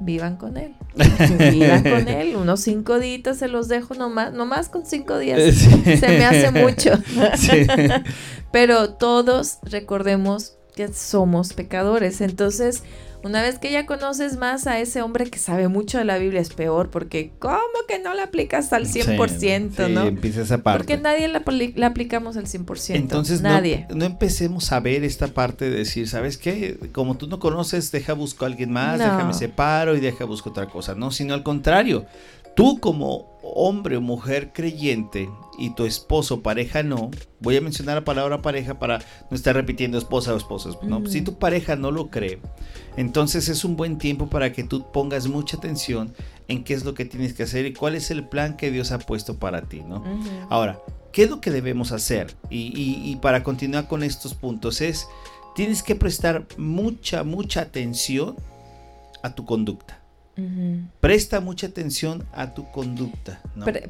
vivan 0.01 0.37
con 0.37 0.57
él. 0.57 0.75
vivan 1.53 1.83
con 1.83 2.09
él. 2.09 2.37
Unos 2.37 2.61
cinco 2.61 2.99
días 2.99 3.39
se 3.39 3.49
los 3.49 3.69
dejo 3.69 3.95
nomás, 3.95 4.33
nomás 4.33 4.69
con 4.69 4.85
cinco 4.85 5.19
días. 5.19 5.55
Se 5.55 6.09
me 6.09 6.25
hace 6.25 6.51
mucho. 6.51 6.93
pero 8.53 8.95
todos 8.95 9.59
recordemos 9.63 10.57
que 10.75 10.93
somos 10.93 11.53
pecadores. 11.53 12.21
Entonces, 12.21 12.83
una 13.23 13.43
vez 13.43 13.59
que 13.59 13.71
ya 13.71 13.87
conoces 13.87 14.37
más 14.37 14.67
a 14.67 14.79
ese 14.81 15.03
hombre 15.03 15.29
que 15.29 15.39
sabe 15.39 15.69
mucho 15.69 15.99
de 15.99 16.05
la 16.05 16.19
Biblia, 16.19 16.41
es 16.41 16.51
peor, 16.51 16.91
porque 16.91 17.33
¿cómo 17.39 17.59
que 17.87 17.99
no 17.99 18.15
la 18.15 18.25
aplicas 18.25 18.73
al 18.73 18.87
100%, 18.87 19.87
sí, 19.87 19.93
no? 19.93 20.05
empieza 20.05 20.43
esa 20.43 20.59
parte. 20.59 20.79
Porque 20.79 20.97
nadie 20.97 21.29
la, 21.29 21.87
aplicamos 21.87 22.37
al 22.37 22.47
100%. 22.47 22.95
Entonces, 22.95 23.43
nadie. 23.43 23.87
No, 23.95 24.05
empecemos 24.05 24.73
a 24.73 24.81
ver 24.81 25.05
esta 25.05 25.29
parte 25.29 25.69
de 25.71 25.79
decir, 25.79 26.09
¿sabes 26.09 26.39
qué? 26.39 26.79
Como 26.93 27.17
tú 27.17 27.27
no 27.27 27.39
conoces, 27.39 27.91
deja 27.91 28.13
busco 28.15 28.45
a 28.45 28.49
alguien 28.49 28.73
más, 28.73 28.99
déjame 28.99 29.35
separo 29.35 29.97
y 29.97 30.01
deja 30.01 30.25
busco 30.25 30.51
otra 30.51 30.67
cosa. 30.67 30.95
No, 30.95 31.11
sino 31.11 31.35
al 31.35 31.43
contrario. 31.43 32.07
Tú 32.55 32.81
como 32.81 33.31
hombre 33.43 33.97
o 33.97 34.01
mujer 34.01 34.53
creyente 34.53 35.29
y 35.59 35.71
tu 35.71 35.85
esposo 35.85 36.43
pareja 36.43 36.83
no, 36.83 37.11
voy 37.41 37.57
a 37.57 37.61
mencionar 37.61 37.97
la 37.97 38.05
palabra 38.05 38.43
pareja 38.43 38.79
para 38.79 38.99
no 39.31 39.37
estar 39.37 39.55
repitiendo 39.55 39.99
esposa 39.99 40.33
o 40.33 40.37
esposo. 40.37 40.79
No, 40.83 41.07
si 41.07 41.23
tu 41.23 41.39
pareja 41.39 41.77
no 41.77 41.91
lo 41.91 42.09
cree, 42.09 42.39
entonces 42.97 43.49
es 43.49 43.65
un 43.65 43.77
buen 43.77 43.99
tiempo 43.99 44.29
para 44.29 44.53
que 44.53 44.65
tú 44.65 44.91
pongas 44.91 45.27
mucha 45.29 45.57
atención 45.57 46.15
en 46.49 46.65
qué 46.65 46.75
es 46.75 46.85
lo 46.85 46.95
que 46.95 47.05
tienes 47.05 47.35
que 47.35 47.45
hacer 47.45 47.67
y 47.67 47.73
cuál 47.73 47.95
es 47.95 48.11
el 48.11 48.25
plan 48.25 48.57
que 48.57 48.71
Dios 48.71 48.91
ha 48.91 48.99
puesto 48.99 49.39
para 49.39 49.63
ti, 49.63 49.83
¿no? 49.87 50.03
Ahora, 50.49 50.81
¿qué 51.13 51.25
es 51.25 51.31
lo 51.31 51.41
que 51.41 51.51
debemos 51.51 51.93
hacer? 51.93 52.35
Y, 52.51 53.17
para 53.17 53.43
continuar 53.43 53.87
con 53.87 54.03
estos 54.03 54.35
puntos 54.35 54.81
es, 54.81 55.07
tienes 55.55 55.83
que 55.83 55.95
prestar 55.95 56.47
mucha, 56.57 57.23
mucha 57.23 57.61
atención 57.61 58.37
a 59.23 59.35
tu 59.35 59.45
conducta. 59.45 60.00
Presta 61.01 61.41
mucha 61.41 61.67
atención 61.67 62.25
a 62.33 62.55
tu 62.55 62.71
conducta. 62.71 63.41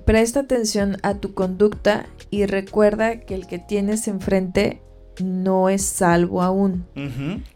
presta 0.05 0.41
atención 0.41 0.97
a 1.03 1.15
tu 1.15 1.35
conducta 1.35 2.07
y 2.31 2.47
recuerda 2.47 3.21
que 3.21 3.35
el 3.35 3.47
que 3.47 3.59
tienes 3.59 4.09
enfrente 4.09 4.83
no 5.23 5.69
es 5.69 5.85
salvo 5.85 6.43
aún. 6.43 6.87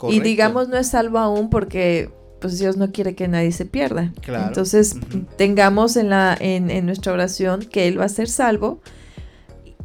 y 0.08 0.20
digamos 0.20 0.68
no 0.68 0.76
es 0.76 0.88
salvo 0.88 1.18
aún 1.18 1.50
porque 1.50 2.10
pues 2.40 2.58
Dios 2.58 2.76
no 2.76 2.92
quiere 2.92 3.14
que 3.14 3.26
nadie 3.26 3.52
se 3.52 3.64
pierda. 3.64 4.12
Entonces 4.26 4.96
tengamos 5.38 5.96
en, 5.96 6.10
la, 6.10 6.36
en, 6.38 6.84
nuestra 6.84 7.14
oración 7.14 7.60
que 7.62 7.88
Él 7.88 7.98
va 7.98 8.04
a 8.04 8.10
ser 8.10 8.28
salvo 8.28 8.80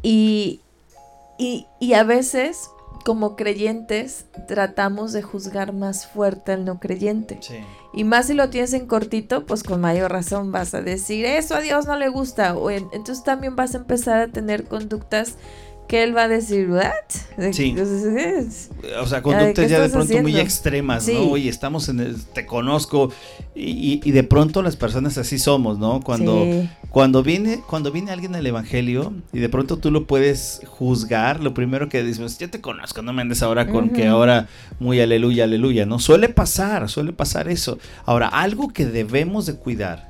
y, 0.02 0.60
y, 1.38 1.92
a 1.94 2.04
veces 2.04 2.68
como 3.04 3.36
creyentes 3.36 4.26
tratamos 4.46 5.12
de 5.12 5.22
juzgar 5.22 5.72
más 5.72 6.06
fuerte 6.06 6.52
al 6.52 6.64
no 6.64 6.78
creyente. 6.80 7.40
Y 7.92 8.04
más 8.04 8.26
si 8.26 8.34
lo 8.34 8.50
tienes 8.50 8.72
en 8.72 8.86
cortito, 8.86 9.46
pues 9.46 9.62
con 9.62 9.80
mayor 9.80 10.12
razón 10.12 10.52
vas 10.52 10.74
a 10.74 10.82
decir, 10.82 11.24
eso 11.24 11.54
a 11.54 11.60
Dios 11.60 11.86
no 11.86 11.96
le 11.96 12.08
gusta. 12.08 12.56
O 12.56 12.70
entonces 12.70 13.24
también 13.24 13.56
vas 13.56 13.74
a 13.74 13.78
empezar 13.78 14.20
a 14.20 14.28
tener 14.28 14.64
conductas 14.64 15.36
que 15.90 16.04
él 16.04 16.16
va 16.16 16.22
a 16.22 16.28
decir, 16.28 16.70
¿what? 16.70 17.52
Sí. 17.52 17.70
Entonces, 17.70 18.70
O 19.02 19.06
sea, 19.08 19.18
¿qué 19.18 19.22
conductas 19.24 19.68
ya 19.68 19.80
de 19.80 19.88
pronto 19.88 20.22
muy 20.22 20.38
extremas, 20.38 21.02
Sí. 21.04 21.14
¿no? 21.14 21.22
Oye, 21.32 21.50
estamos 21.50 21.88
en 21.88 21.98
el, 21.98 22.24
te 22.26 22.46
conozco 22.46 23.10
y, 23.56 24.08
de 24.08 24.22
pronto 24.22 24.62
las 24.62 24.76
personas 24.76 25.18
así 25.18 25.40
somos, 25.40 25.80
¿no? 25.80 26.00
Cuando, 26.00 26.44
Sí. 26.44 26.70
cuando 26.90 27.24
viene, 27.24 27.60
cuando 27.68 27.90
viene 27.90 28.12
alguien 28.12 28.36
al 28.36 28.46
evangelio 28.46 29.12
y 29.32 29.40
de 29.40 29.48
pronto 29.48 29.78
tú 29.78 29.90
lo 29.90 30.06
puedes 30.06 30.62
juzgar, 30.64 31.40
lo 31.40 31.54
primero 31.54 31.88
que 31.88 32.04
dices, 32.04 32.20
pues, 32.20 32.38
yo 32.38 32.48
te 32.48 32.60
conozco, 32.60 33.02
no 33.02 33.12
me 33.12 33.22
andes 33.22 33.42
ahora 33.42 33.66
con 33.66 33.90
que 33.90 34.06
ahora 34.06 34.46
muy 34.78 35.00
aleluya, 35.00 35.42
aleluya, 35.42 35.86
¿no? 35.86 35.98
Suele 35.98 36.28
pasar, 36.28 36.88
suele 36.88 37.12
pasar 37.12 37.48
eso. 37.48 37.78
Ahora, 38.04 38.28
algo 38.28 38.68
que 38.68 38.86
debemos 38.86 39.46
de 39.46 39.56
cuidar 39.56 40.09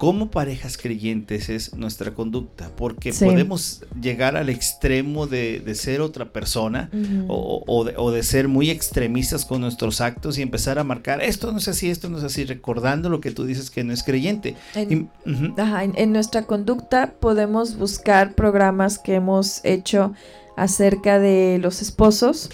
como 0.00 0.30
parejas 0.30 0.78
creyentes 0.78 1.50
es 1.50 1.74
nuestra 1.74 2.14
conducta, 2.14 2.70
porque 2.74 3.12
Sí. 3.12 3.26
podemos 3.26 3.82
llegar 4.00 4.34
al 4.34 4.48
extremo 4.48 5.26
de, 5.26 5.60
de 5.60 5.74
ser 5.74 6.00
otra 6.00 6.32
persona 6.32 6.88
o, 7.28 7.62
o 7.66 7.84
de, 7.84 7.92
o 7.98 8.10
de 8.10 8.22
ser 8.22 8.48
muy 8.48 8.70
extremistas 8.70 9.44
con 9.44 9.60
nuestros 9.60 10.00
actos 10.00 10.38
y 10.38 10.42
empezar 10.42 10.78
a 10.78 10.84
marcar 10.84 11.22
esto 11.22 11.52
no 11.52 11.58
es 11.58 11.68
así, 11.68 11.90
esto 11.90 12.08
no 12.08 12.16
es 12.16 12.24
así, 12.24 12.46
recordando 12.46 13.10
lo 13.10 13.20
que 13.20 13.30
tú 13.30 13.44
dices 13.44 13.70
que 13.70 13.84
no 13.84 13.92
es 13.92 14.02
creyente. 14.02 14.56
En- 14.74 15.10
Y- 15.26 15.30
ujú, 15.30 15.54
Ajá, 15.60 15.84
en, 15.84 15.92
en 15.96 16.12
nuestra 16.14 16.46
conducta 16.46 17.12
podemos 17.20 17.76
buscar 17.76 18.32
programas 18.32 18.98
que 18.98 19.16
hemos 19.16 19.60
hecho 19.64 20.14
acerca 20.56 21.18
de 21.18 21.58
los 21.60 21.80
esposos, 21.82 22.50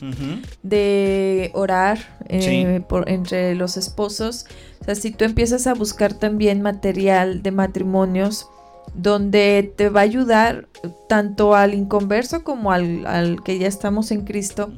de 0.62 1.50
orar 1.54 1.98
eh, 2.28 2.42
Sí. 2.42 2.84
por, 2.88 3.08
entre 3.10 3.54
los 3.54 3.76
esposos. 3.76 4.46
O 4.80 4.84
sea, 4.84 4.94
si 4.94 5.10
tú 5.10 5.24
empiezas 5.24 5.66
a 5.66 5.74
buscar 5.74 6.14
también 6.14 6.62
material 6.62 7.42
de 7.42 7.50
matrimonios 7.50 8.46
donde 8.94 9.72
te 9.76 9.88
va 9.88 10.00
a 10.00 10.04
ayudar 10.04 10.68
tanto 11.08 11.54
al 11.54 11.74
inconverso 11.74 12.44
como 12.44 12.72
al, 12.72 13.06
al 13.06 13.42
que 13.42 13.58
ya 13.58 13.66
estamos 13.66 14.10
en 14.10 14.24
Cristo, 14.24 14.70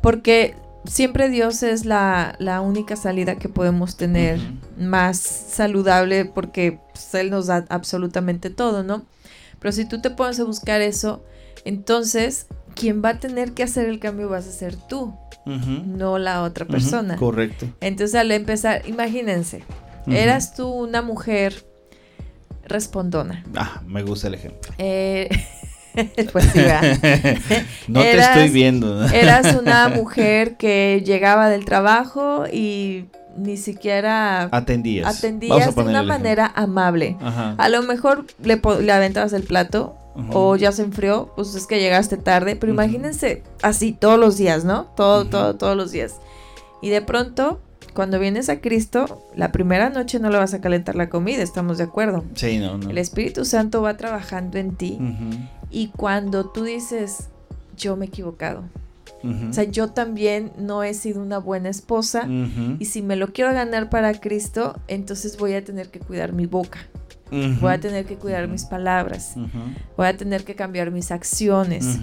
porque 0.00 0.56
siempre 0.84 1.28
Dios 1.28 1.62
es 1.62 1.84
la, 1.84 2.34
la 2.38 2.60
única 2.60 2.96
salida 2.96 3.36
que 3.36 3.48
podemos 3.48 3.96
tener 3.96 4.40
más 4.78 5.18
saludable 5.18 6.24
porque 6.24 6.80
pues, 6.92 7.14
Él 7.14 7.30
nos 7.30 7.46
da 7.46 7.64
absolutamente 7.68 8.50
todo, 8.50 8.82
¿no? 8.82 9.04
Pero 9.58 9.72
si 9.72 9.84
tú 9.84 10.00
te 10.00 10.10
pones 10.10 10.38
a 10.40 10.44
buscar 10.44 10.80
eso, 10.80 11.22
entonces 11.66 12.46
quien 12.74 13.02
va 13.04 13.10
a 13.10 13.18
tener 13.18 13.52
que 13.52 13.62
hacer 13.62 13.86
el 13.88 13.98
cambio 13.98 14.28
vas 14.28 14.46
a 14.46 14.52
ser 14.52 14.76
tú, 14.76 15.14
no 15.46 16.18
la 16.18 16.42
otra 16.42 16.64
persona. 16.66 17.16
Correcto. 17.16 17.66
Entonces 17.80 18.14
al 18.14 18.30
empezar, 18.32 18.82
imagínense, 18.86 19.62
eras 20.06 20.54
tú 20.54 20.68
una 20.68 21.02
mujer 21.02 21.64
respondona. 22.64 23.44
Ah, 23.56 23.80
me 23.86 24.02
gusta 24.02 24.28
el 24.28 24.34
ejemplo. 24.34 24.72
Eh, 24.78 25.28
pues 26.32 26.44
sí, 26.52 26.60
no 27.88 28.00
te 28.00 28.12
Eras- 28.12 28.36
estoy 28.36 28.50
viendo. 28.50 29.06
Eras 29.08 29.54
una 29.56 29.88
mujer 29.94 30.56
que 30.56 31.02
llegaba 31.04 31.48
del 31.48 31.64
trabajo 31.64 32.44
y 32.52 33.06
ni 33.36 33.56
siquiera 33.56 34.48
Atendías. 34.52 35.18
Atendías 35.18 35.74
de 35.74 35.82
una 35.82 36.02
manera 36.02 36.52
amable. 36.54 37.16
Ajá. 37.20 37.54
A 37.58 37.68
lo 37.68 37.82
mejor 37.82 38.26
le, 38.42 38.60
le 38.80 38.92
aventabas 38.92 39.32
el 39.32 39.42
plato 39.42 39.96
O 40.30 40.56
ya 40.56 40.72
se 40.72 40.82
enfrió, 40.82 41.30
pues 41.36 41.54
es 41.54 41.66
que 41.66 41.78
llegaste 41.78 42.16
tarde, 42.16 42.56
pero 42.56 42.72
imagínense 42.72 43.42
así 43.62 43.92
todos 43.92 44.18
los 44.18 44.36
días, 44.36 44.64
¿no? 44.64 44.84
Todo, 44.96 45.22
Ujú. 45.22 45.30
todo, 45.30 45.56
todos 45.56 45.76
los 45.76 45.92
días. 45.92 46.14
Y 46.80 46.88
de 46.90 47.02
pronto, 47.02 47.60
cuando 47.94 48.18
vienes 48.18 48.48
a 48.48 48.60
Cristo, 48.60 49.22
la 49.34 49.52
primera 49.52 49.90
noche 49.90 50.18
no 50.18 50.30
le 50.30 50.38
vas 50.38 50.54
a 50.54 50.60
calentar 50.60 50.94
la 50.96 51.08
comida, 51.08 51.42
estamos 51.42 51.78
de 51.78 51.84
acuerdo. 51.84 52.24
Sí, 52.34 52.58
no, 52.58 52.78
no. 52.78 52.90
El 52.90 52.98
Espíritu 52.98 53.44
Santo 53.44 53.82
va 53.82 53.96
trabajando 53.96 54.58
en 54.58 54.74
ti 54.76 54.98
y 55.70 55.88
cuando 55.88 56.46
tú 56.46 56.64
dices, 56.64 57.28
yo 57.76 57.96
me 57.96 58.06
he 58.06 58.08
equivocado, 58.08 58.64
o 59.50 59.52
sea, 59.52 59.64
yo 59.64 59.88
también 59.88 60.52
no 60.58 60.84
he 60.84 60.94
sido 60.94 61.20
una 61.20 61.38
buena 61.38 61.68
esposa. 61.68 62.28
Y 62.78 62.84
si 62.84 63.02
me 63.02 63.16
lo 63.16 63.28
quiero 63.32 63.52
ganar 63.52 63.90
para 63.90 64.14
Cristo, 64.20 64.76
entonces 64.88 65.36
voy 65.36 65.54
a 65.54 65.64
tener 65.64 65.88
que 65.88 65.98
cuidar 65.98 66.32
mi 66.32 66.46
boca, 66.46 66.78
voy 67.30 67.72
a 67.72 67.80
tener 67.80 68.04
que 68.06 68.16
cuidar 68.16 68.48
mis 68.48 68.64
palabras, 68.64 69.34
voy 69.96 70.06
a 70.06 70.16
tener 70.16 70.44
que 70.44 70.54
cambiar 70.54 70.90
mis 70.90 71.10
acciones. 71.10 71.98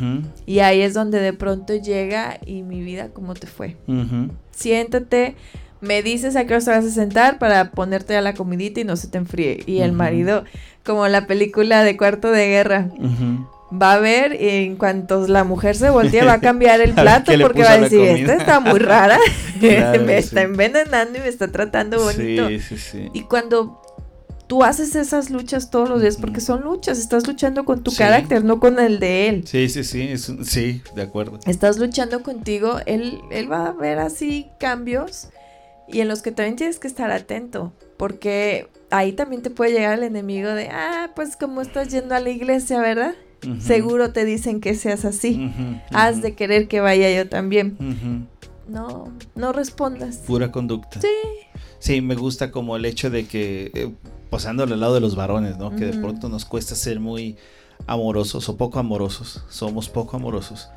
Y 0.45 0.59
ahí 0.59 0.81
es 0.81 0.93
donde 0.93 1.19
de 1.19 1.33
pronto 1.33 1.75
llega 1.75 2.37
y 2.45 2.63
mi 2.63 2.81
vida, 2.81 3.09
¿cómo 3.13 3.33
te 3.33 3.47
fue? 3.47 3.77
Siéntate, 4.51 5.35
me 5.81 6.01
dices 6.01 6.35
a 6.35 6.45
qué 6.45 6.53
hora 6.55 6.63
te 6.63 6.71
vas 6.71 6.85
a 6.85 6.89
sentar 6.91 7.39
para 7.39 7.71
ponerte 7.71 8.15
a 8.15 8.21
la 8.21 8.33
comidita 8.33 8.79
y 8.81 8.83
no 8.83 8.95
se 8.95 9.07
te 9.07 9.17
enfríe. 9.17 9.63
Y 9.65 9.79
el 9.79 9.91
marido, 9.91 10.43
como 10.85 11.07
la 11.07 11.27
película 11.27 11.83
de 11.83 11.97
Cuarto 11.97 12.31
de 12.31 12.47
Guerra, 12.47 12.89
va 13.73 13.93
a 13.93 13.99
ver 13.99 14.39
y 14.39 14.65
en 14.65 14.75
cuanto 14.75 15.27
la 15.27 15.43
mujer 15.43 15.75
se 15.75 15.89
voltee 15.89 16.23
va 16.23 16.33
a 16.33 16.39
cambiar 16.39 16.79
el 16.79 16.93
plato 16.93 17.31
porque 17.41 17.63
va 17.63 17.71
a 17.71 17.77
decir, 17.79 17.99
comida". 17.99 18.15
esta 18.19 18.35
está 18.35 18.59
muy 18.59 18.79
rara, 18.79 19.17
Claro, 19.59 20.03
me 20.05 20.21
sí. 20.21 20.27
está 20.27 20.41
envenenando 20.43 21.17
y 21.17 21.21
me 21.21 21.27
está 21.27 21.47
tratando 21.51 21.99
bonito. 21.99 22.47
Sí, 22.49 22.59
sí, 22.59 22.77
sí. 22.77 23.09
Y 23.13 23.21
cuando 23.21 23.81
tú 24.53 24.63
haces 24.63 24.93
esas 24.95 25.31
luchas 25.31 25.71
todos 25.71 25.89
los 25.89 25.99
días, 25.99 26.17
porque 26.17 26.39
son 26.39 26.61
luchas, 26.61 26.99
estás 26.99 27.25
luchando 27.25 27.65
con 27.65 27.81
tu 27.81 27.89
Sí. 27.89 27.97
carácter, 27.97 28.45
no 28.45 28.59
con 28.59 28.77
el 28.79 28.99
de 28.99 29.27
él. 29.27 29.47
Sí, 29.47 29.67
sí, 29.67 29.83
sí, 29.83 30.01
es 30.03 30.31
sí, 30.43 30.83
de 30.93 31.01
acuerdo. 31.01 31.39
Estás 31.47 31.79
luchando 31.79 32.21
contigo, 32.21 32.75
él, 32.85 33.19
él 33.31 33.51
va 33.51 33.69
a 33.69 33.71
ver 33.71 33.97
así 33.97 34.45
cambios 34.59 35.29
y 35.87 36.01
en 36.01 36.07
los 36.07 36.21
que 36.21 36.31
también 36.31 36.55
tienes 36.55 36.77
que 36.77 36.87
estar 36.87 37.09
atento, 37.09 37.73
porque 37.97 38.67
ahí 38.91 39.13
también 39.13 39.41
te 39.41 39.49
puede 39.49 39.71
llegar 39.71 39.97
el 39.97 40.03
enemigo 40.03 40.51
de, 40.51 40.69
ah, 40.69 41.09
pues 41.15 41.35
como 41.35 41.59
estás 41.61 41.87
yendo 41.87 42.13
a 42.13 42.19
la 42.19 42.29
iglesia, 42.29 42.79
¿verdad? 42.79 43.15
Ujú. 43.43 43.59
Seguro 43.59 44.11
te 44.13 44.23
dicen 44.23 44.61
que 44.61 44.75
seas 44.75 45.03
así. 45.03 45.47
Ujú, 45.51 45.79
Has 45.97 46.17
ujú, 46.17 46.21
de 46.25 46.35
querer 46.35 46.67
que 46.67 46.79
vaya 46.79 47.09
yo 47.09 47.27
también. 47.27 47.75
No, 48.67 49.11
no 49.33 49.51
respondas. 49.51 50.17
Pura 50.17 50.51
conducta. 50.51 51.01
Sí. 51.01 51.07
Sí, 51.83 51.99
me 51.99 52.15
gusta 52.15 52.49
como 52.49 52.77
el 52.77 52.85
hecho 52.85 53.09
de 53.09 53.27
que, 53.27 53.69
eh, 53.73 53.91
pasándole 54.29 54.73
al 54.73 54.79
lado 54.79 54.93
de 54.93 55.01
los 55.01 55.17
varones, 55.17 55.57
¿no? 55.57 55.75
Que 55.75 55.87
de 55.87 55.99
pronto 55.99 56.29
nos 56.29 56.45
cuesta 56.45 56.75
ser 56.75 57.01
muy 57.01 57.35
amorosos 57.87 58.47
o 58.47 58.55
poco 58.55 58.79
amorosos. 58.79 59.43
Somos 59.49 59.89
poco 59.89 60.15
amorosos. 60.15 60.69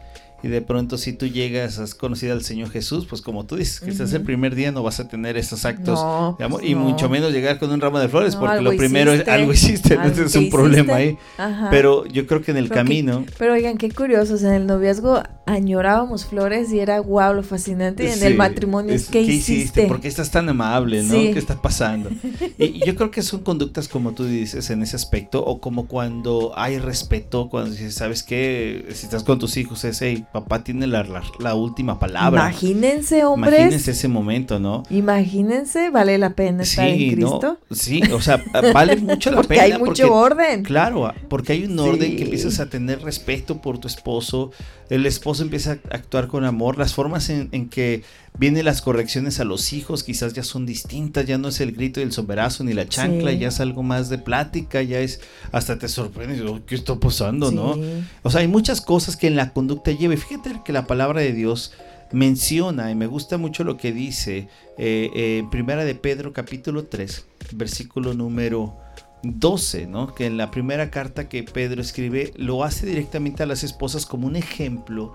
Y 0.43 0.49
de 0.49 0.61
pronto 0.61 0.99
si 0.99 1.13
tú 1.13 1.27
llegas, 1.27 1.79
has 1.79 1.95
conocido 1.95 2.33
al 2.35 2.43
Señor 2.45 2.71
Jesús, 2.71 3.07
pues 3.09 3.23
como 3.23 3.47
tú 3.47 3.57
dices, 3.57 3.81
que 3.81 3.91
estás 3.91 4.11
el 4.13 4.19
Ujú. 4.19 4.27
primer 4.27 4.55
día 4.55 4.71
no 4.71 4.83
vas 4.83 5.01
a 5.01 5.09
tener 5.09 5.37
esos 5.37 5.65
actos 5.65 5.99
No, 5.99 6.37
de 6.39 6.45
amor, 6.45 6.61
pues 6.61 6.71
y 6.71 6.75
no. 6.75 6.81
mucho 6.83 7.09
menos 7.09 7.33
llegar 7.33 7.59
con 7.59 7.71
un 7.71 7.81
ramo 7.81 7.99
de 7.99 8.09
flores, 8.09 8.35
No, 8.35 8.41
porque 8.41 8.61
lo 8.61 8.77
primero 8.77 9.13
hiciste, 9.15 9.31
es 9.31 9.37
algo 9.37 9.53
hiciste, 9.53 9.95
entonces 9.95 10.27
es 10.27 10.37
un 10.37 10.51
problema 10.51 11.01
hiciste. 11.01 11.21
ahí. 11.39 11.49
Ajá. 11.51 11.69
Pero 11.71 12.07
yo 12.07 12.27
creo 12.27 12.43
que 12.43 12.51
en 12.51 12.59
el 12.59 12.65
Pero 12.69 12.75
que- 12.75 12.81
camino... 12.89 13.25
Pero 13.39 13.55
oigan, 13.55 13.79
qué 13.79 13.91
curiosos, 13.91 14.43
en 14.43 14.53
el 14.53 14.67
noviazgo 14.67 15.23
añorábamos 15.47 16.27
flores 16.27 16.73
y 16.73 16.81
era 16.81 16.99
guau 16.99 17.35
lo 17.35 17.43
fascinante. 17.43 18.05
Y 18.05 18.09
en 18.09 18.19
Sí, 18.19 18.25
el 18.27 18.37
matrimonio 18.37 18.95
es, 18.95 19.07
¿qué, 19.09 19.23
hiciste? 19.23 19.87
¿Por 19.87 20.01
qué 20.01 20.09
estás 20.09 20.31
tan 20.31 20.49
amable, 20.49 21.03
no? 21.03 21.15
Sí. 21.15 21.31
¿Qué 21.33 21.39
está 21.39 21.61
pasando? 21.63 22.11
y, 22.59 22.65
y 22.65 22.81
yo 22.85 22.95
creo 22.97 23.11
que 23.11 23.23
son 23.23 23.41
conductas 23.43 23.89
como 23.89 24.13
tú 24.13 24.25
dices 24.27 24.69
en 24.71 24.83
ese 24.83 24.97
aspecto, 24.97 25.45
o 25.45 25.61
como 25.61 25.87
cuando 25.87 26.53
hay 26.57 26.79
respeto, 26.79 27.49
cuando 27.49 27.71
dices, 27.71 27.95
¿sabes 27.95 28.23
qué? 28.23 28.87
Si 28.93 29.07
estás 29.07 29.23
con 29.23 29.39
tus 29.39 29.57
hijos, 29.57 29.85
es, 29.85 30.03
hey, 30.03 30.25
papá 30.33 30.63
tiene 30.63 30.87
la, 30.87 31.03
la, 31.05 31.23
la 31.39 31.55
última 31.55 31.99
palabra. 31.99 32.43
Imagínense, 32.51 33.25
hombres. 33.25 33.55
Imagínense 33.61 33.91
ese 33.93 34.09
momento, 34.09 34.59
¿no? 34.59 34.83
Imagínense, 34.91 35.91
vale 35.91 36.19
la 36.19 36.31
pena 36.31 36.63
estar 36.63 36.87
en 36.89 36.99
Sí, 36.99 37.11
Cristo. 37.13 37.59
no, 37.71 37.77
sí, 37.77 38.03
o 38.13 38.21
sea, 38.21 38.43
vale 38.75 38.97
mucho 38.97 39.31
la 39.31 39.37
porque 39.39 39.55
pena. 39.57 39.63
hay 39.77 39.79
mucho 39.83 40.13
orden. 40.15 40.63
Claro, 40.63 41.13
porque 41.29 41.53
hay 41.55 41.65
un 41.65 41.79
orden 41.79 42.11
Sí. 42.11 42.17
que 42.17 42.25
empiezas 42.25 42.61
a 42.61 42.69
tener 42.69 43.01
respeto 43.03 43.61
por 43.63 43.79
tu 43.79 43.89
esposo, 43.89 44.51
el 44.91 45.07
esposo 45.07 45.43
empieza 45.43 45.79
a 45.91 45.95
actuar 45.97 46.29
con 46.29 46.45
amor, 46.45 46.79
las 46.79 46.93
formas 46.95 47.29
en, 47.31 47.49
en 47.53 47.69
que 47.69 48.03
vienen 48.39 48.65
las 48.65 48.83
correcciones 48.83 49.41
a 49.41 49.45
los 49.45 49.73
hijos 49.73 50.05
quizás 50.05 50.33
ya 50.35 50.43
son 50.43 50.67
distintas, 50.67 51.27
ya 51.27 51.39
no 51.39 51.49
es 51.49 51.61
el 51.61 51.73
grito 51.73 52.01
y 52.01 52.03
el 52.03 52.13
somberazo 52.13 52.65
ni 52.65 52.73
la 52.73 52.89
chancla, 52.89 53.31
Sí. 53.33 53.39
ya 53.39 53.49
es 53.49 53.61
algo 53.61 53.83
más 53.83 54.09
de 54.09 54.19
plática, 54.19 54.83
ya 54.83 55.01
es, 55.01 55.21
hasta 55.53 55.79
te 55.79 55.89
sorprendes, 55.89 56.41
oh, 56.43 56.61
¿qué 56.67 56.75
está 56.75 56.97
pasando, 56.97 57.51
no? 57.51 57.79
O 58.23 58.31
sea, 58.31 58.41
hay 58.41 58.49
muchas 58.49 58.81
cosas 58.81 59.17
que 59.17 59.27
en 59.27 59.37
la 59.37 59.53
conducta 59.53 59.91
lleva. 59.93 60.15
Y 60.15 60.19
fíjate 60.19 60.61
que 60.65 60.73
la 60.73 60.87
palabra 60.87 61.21
de 61.21 61.33
Dios 61.33 61.73
menciona, 62.13 62.91
y 62.91 62.95
me 62.95 63.07
gusta 63.07 63.39
mucho 63.39 63.65
lo 63.65 63.77
que 63.77 63.93
dice 63.93 64.49
eh, 64.79 65.11
eh, 65.15 65.39
en 65.39 65.51
Primera 65.51 65.85
de 65.85 65.95
Pedro 65.95 66.33
capítulo 66.33 66.85
3, 66.85 67.25
versículo 67.53 68.15
número 68.15 68.77
12, 69.23 69.87
¿no? 69.87 70.15
Que 70.15 70.27
en 70.27 70.37
la 70.37 70.51
primera 70.51 70.91
carta 70.91 71.29
que 71.29 71.43
Pedro 71.43 71.81
escribe 71.81 72.33
lo 72.37 72.63
hace 72.65 72.87
directamente 72.87 73.43
a 73.43 73.47
las 73.47 73.65
esposas 73.65 74.07
como 74.07 74.27
un 74.27 74.37
ejemplo 74.37 75.15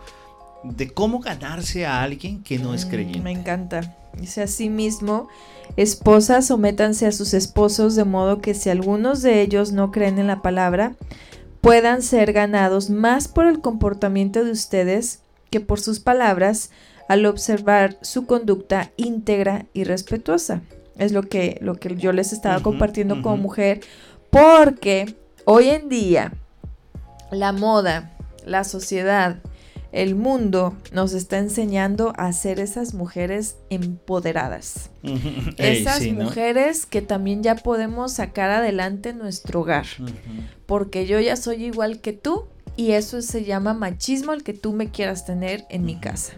de 0.63 0.89
cómo 0.89 1.19
ganarse 1.19 1.85
a 1.85 2.01
alguien 2.01 2.43
que 2.43 2.59
no 2.59 2.73
es 2.73 2.85
Mm, 2.85 2.89
creyente. 2.89 3.19
Me 3.21 3.31
encanta. 3.31 3.95
Dice 4.17 4.41
así 4.41 4.69
mismo, 4.69 5.27
esposas, 5.77 6.47
sométanse 6.47 7.07
a 7.07 7.11
sus 7.11 7.33
esposos 7.33 7.95
de 7.95 8.03
modo 8.03 8.41
que 8.41 8.53
si 8.53 8.69
algunos 8.69 9.21
de 9.21 9.41
ellos 9.41 9.71
no 9.71 9.91
creen 9.91 10.19
en 10.19 10.27
la 10.27 10.41
palabra, 10.41 10.95
puedan 11.61 12.01
ser 12.01 12.33
ganados 12.33 12.89
más 12.89 13.27
por 13.27 13.45
el 13.45 13.61
comportamiento 13.61 14.43
de 14.43 14.51
ustedes 14.51 15.21
que 15.49 15.59
por 15.59 15.79
sus 15.79 15.99
palabras 15.99 16.71
al 17.07 17.25
observar 17.25 17.97
su 18.01 18.25
conducta 18.25 18.91
íntegra 18.97 19.65
y 19.73 19.83
respetuosa. 19.83 20.61
Es 20.97 21.11
lo 21.11 21.23
que, 21.23 21.57
lo 21.61 21.75
que 21.75 21.95
yo 21.95 22.11
les 22.11 22.33
estaba 22.33 22.61
compartiendo 22.61 23.21
como 23.21 23.37
mujer, 23.37 23.81
porque 24.29 25.15
hoy 25.45 25.69
en 25.69 25.89
día 25.89 26.33
la 27.31 27.53
moda 27.53 28.11
la 28.45 28.63
sociedad, 28.63 29.37
el 29.91 30.15
mundo 30.15 30.75
nos 30.93 31.13
está 31.13 31.37
enseñando 31.37 32.13
a 32.17 32.31
ser 32.33 32.59
esas 32.59 32.93
mujeres 32.93 33.57
empoderadas. 33.69 34.89
esas 35.57 36.05
mujeres 36.07 36.85
que 36.85 37.01
también 37.01 37.43
ya 37.43 37.55
podemos 37.55 38.13
sacar 38.13 38.51
adelante 38.51 39.13
nuestro 39.13 39.61
hogar. 39.61 39.85
Porque 40.65 41.05
yo 41.05 41.19
ya 41.19 41.35
soy 41.35 41.65
igual 41.65 41.99
que 41.99 42.13
tú 42.13 42.45
y 42.77 42.91
eso 42.91 43.21
se 43.21 43.43
llama 43.43 43.73
machismo 43.73 44.33
el 44.33 44.43
que 44.43 44.53
tú 44.53 44.71
me 44.73 44.89
quieras 44.89 45.25
tener 45.25 45.65
en 45.69 45.85
mi 45.85 45.99
casa. 45.99 46.33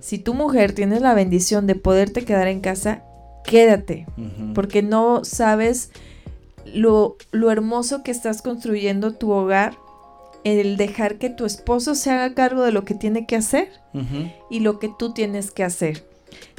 Si 0.00 0.18
tu 0.18 0.34
mujer 0.34 0.72
tienes 0.72 1.02
la 1.02 1.14
bendición 1.14 1.66
de 1.66 1.74
poderte 1.74 2.24
quedar 2.24 2.46
en 2.46 2.60
casa, 2.60 3.02
quédate. 3.44 4.06
Porque 4.54 4.82
no 4.82 5.24
sabes 5.24 5.90
lo, 6.64 7.16
lo 7.32 7.50
hermoso 7.50 8.02
que 8.02 8.12
estás 8.12 8.40
construyendo 8.40 9.14
tu 9.14 9.32
hogar 9.32 9.76
el 10.44 10.76
dejar 10.76 11.18
que 11.18 11.30
tu 11.30 11.44
esposo 11.44 11.94
se 11.94 12.10
haga 12.10 12.34
cargo 12.34 12.62
de 12.62 12.72
lo 12.72 12.84
que 12.84 12.94
tiene 12.94 13.26
que 13.26 13.36
hacer 13.36 13.68
y 14.50 14.60
lo 14.60 14.78
que 14.78 14.90
tú 14.98 15.12
tienes 15.12 15.50
que 15.50 15.64
hacer. 15.64 16.04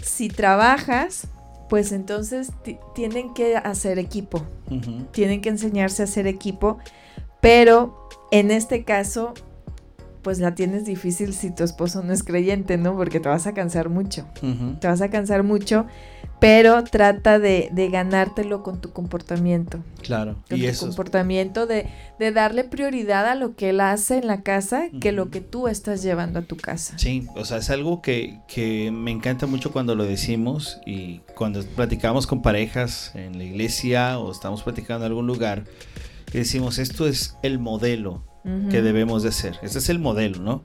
Si 0.04 0.28
trabajas, 0.30 1.28
pues 1.70 1.92
entonces 1.92 2.52
tienen 2.96 3.34
que 3.34 3.56
hacer 3.56 4.00
equipo, 4.00 4.46
tienen 5.12 5.42
que 5.42 5.50
enseñarse 5.50 6.02
a 6.02 6.06
hacer 6.06 6.28
equipo, 6.28 6.80
pero 7.42 8.10
en 8.32 8.52
este 8.52 8.84
caso, 8.84 9.34
pues 10.22 10.40
la 10.40 10.56
tienes 10.56 10.86
difícil 10.86 11.34
si 11.34 11.54
tu 11.54 11.64
esposo 11.64 12.04
no 12.04 12.14
es 12.14 12.24
creyente, 12.24 12.78
¿no? 12.78 12.96
Porque 12.96 13.20
te 13.20 13.30
vas 13.30 13.48
a 13.48 13.54
cansar 13.54 13.90
mucho, 13.90 14.26
te 14.80 14.88
vas 14.88 15.02
a 15.02 15.10
cansar 15.10 15.44
mucho 15.44 15.86
pero 16.40 16.84
trata 16.86 17.38
de, 17.38 17.90
ganártelo 17.92 18.64
con 18.64 18.80
tu 18.80 18.92
comportamiento. 18.92 19.80
Claro. 20.02 20.42
Con 20.50 20.60
y 20.60 20.72
tu 20.72 20.80
comportamiento 20.80 21.68
de, 21.68 21.88
darle 22.34 22.64
prioridad 22.64 23.28
a 23.28 23.36
lo 23.36 23.56
que 23.56 23.70
él 23.70 23.82
hace 23.82 24.18
en 24.18 24.28
la 24.28 24.42
casa 24.42 24.90
que 25.02 25.12
lo 25.12 25.30
que 25.30 25.42
tú 25.42 25.68
estás 25.68 26.02
llevando 26.02 26.40
a 26.40 26.42
tu 26.44 26.56
casa. 26.56 26.98
Sí, 26.98 27.28
o 27.36 27.44
sea, 27.46 27.58
es 27.58 27.70
algo 27.70 28.02
que, 28.02 28.40
que 28.48 28.92
me 28.92 29.12
encanta 29.12 29.48
mucho 29.48 29.72
cuando 29.72 29.96
lo 29.96 30.06
decimos 30.06 30.80
y 30.86 31.20
cuando 31.36 31.64
platicamos 31.64 32.26
con 32.26 32.42
parejas 32.42 33.12
en 33.16 33.38
la 33.38 33.44
iglesia 33.44 34.18
o 34.20 34.32
estamos 34.32 34.64
platicando 34.64 35.06
en 35.06 35.12
algún 35.12 35.28
lugar, 35.28 35.66
decimos, 36.32 36.78
esto 36.78 37.08
es 37.08 37.36
el 37.44 37.60
modelo 37.60 38.24
que 38.44 38.82
debemos 38.82 39.24
de 39.24 39.30
hacer. 39.30 39.60
Este 39.62 39.80
es 39.80 39.90
el 39.90 40.00
modelo, 40.00 40.40
¿no? 40.40 40.64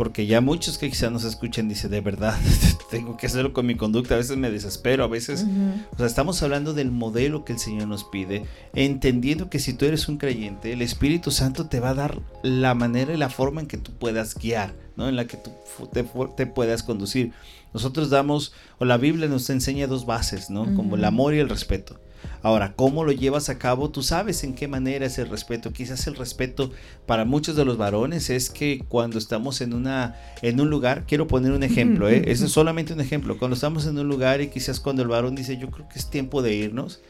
porque 0.00 0.24
ya 0.24 0.40
muchos 0.40 0.78
que 0.78 0.88
quizás 0.88 1.12
nos 1.12 1.24
escuchen 1.24 1.68
dicen, 1.68 1.90
de 1.90 2.00
verdad, 2.00 2.34
tengo 2.90 3.18
que 3.18 3.26
hacerlo 3.26 3.52
con 3.52 3.66
mi 3.66 3.74
conducta, 3.74 4.14
a 4.14 4.16
veces 4.16 4.38
me 4.38 4.50
desespero, 4.50 5.04
a 5.04 5.08
veces, 5.08 5.44
o 5.92 5.96
sea, 5.98 6.06
estamos 6.06 6.42
hablando 6.42 6.72
del 6.72 6.90
modelo 6.90 7.44
que 7.44 7.52
el 7.52 7.58
Señor 7.58 7.86
nos 7.86 8.04
pide, 8.04 8.46
entendiendo 8.74 9.50
que 9.50 9.58
si 9.58 9.74
tú 9.74 9.84
eres 9.84 10.08
un 10.08 10.16
creyente, 10.16 10.72
el 10.72 10.80
Espíritu 10.80 11.30
Santo 11.30 11.66
te 11.66 11.80
va 11.80 11.90
a 11.90 11.94
dar 11.94 12.22
la 12.42 12.74
manera 12.74 13.12
y 13.12 13.18
la 13.18 13.28
forma 13.28 13.60
en 13.60 13.66
que 13.66 13.76
tú 13.76 13.92
puedas 13.92 14.34
guiar, 14.34 14.72
¿no? 14.96 15.06
En 15.06 15.16
la 15.16 15.26
que 15.26 15.36
tú 15.36 15.50
te, 15.92 16.02
te 16.34 16.46
puedas 16.46 16.82
conducir. 16.82 17.32
Nosotros 17.74 18.08
damos, 18.08 18.54
o 18.78 18.86
la 18.86 18.96
Biblia 18.96 19.28
nos 19.28 19.50
enseña 19.50 19.86
dos 19.86 20.06
bases, 20.06 20.48
¿no? 20.48 20.74
Como 20.74 20.96
el 20.96 21.04
amor 21.04 21.34
y 21.34 21.40
el 21.40 21.50
respeto. 21.50 22.00
Ahora, 22.42 22.74
¿cómo 22.74 23.04
lo 23.04 23.12
llevas 23.12 23.48
a 23.48 23.58
cabo? 23.58 23.90
Tú 23.90 24.02
sabes 24.02 24.44
en 24.44 24.54
qué 24.54 24.68
manera 24.68 25.06
es 25.06 25.18
el 25.18 25.28
respeto. 25.28 25.72
Quizás 25.72 26.06
el 26.06 26.16
respeto 26.16 26.70
para 27.06 27.24
muchos 27.24 27.56
de 27.56 27.64
los 27.64 27.76
varones 27.76 28.30
es 28.30 28.50
que 28.50 28.82
cuando 28.88 29.18
estamos 29.18 29.60
en 29.60 29.74
una 29.74 30.16
en 30.42 30.60
un 30.60 30.70
lugar, 30.70 31.04
quiero 31.06 31.26
poner 31.26 31.52
un 31.52 31.62
ejemplo, 31.62 32.08
¿eh? 32.08 32.24
es 32.26 32.40
solamente 32.40 32.92
un 32.92 33.00
ejemplo. 33.00 33.38
Cuando 33.38 33.54
estamos 33.54 33.86
en 33.86 33.98
un 33.98 34.08
lugar 34.08 34.40
y 34.40 34.48
quizás 34.48 34.80
cuando 34.80 35.02
el 35.02 35.08
varón 35.08 35.34
dice, 35.34 35.58
"Yo 35.58 35.70
creo 35.70 35.88
que 35.88 35.98
es 35.98 36.08
tiempo 36.08 36.42
de 36.42 36.54
irnos", 36.54 37.00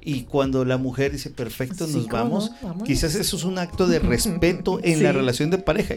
y 0.00 0.22
cuando 0.22 0.64
la 0.64 0.78
mujer 0.78 1.12
dice, 1.12 1.30
"Perfecto, 1.30 1.86
nos 1.86 2.08
vamos", 2.08 2.50
quizás 2.84 3.14
eso 3.14 3.36
es 3.36 3.44
un 3.44 3.58
acto 3.58 3.86
de 3.86 3.98
respeto 3.98 4.80
en 4.82 5.02
la 5.02 5.12
relación 5.12 5.50
de 5.50 5.58
pareja 5.58 5.94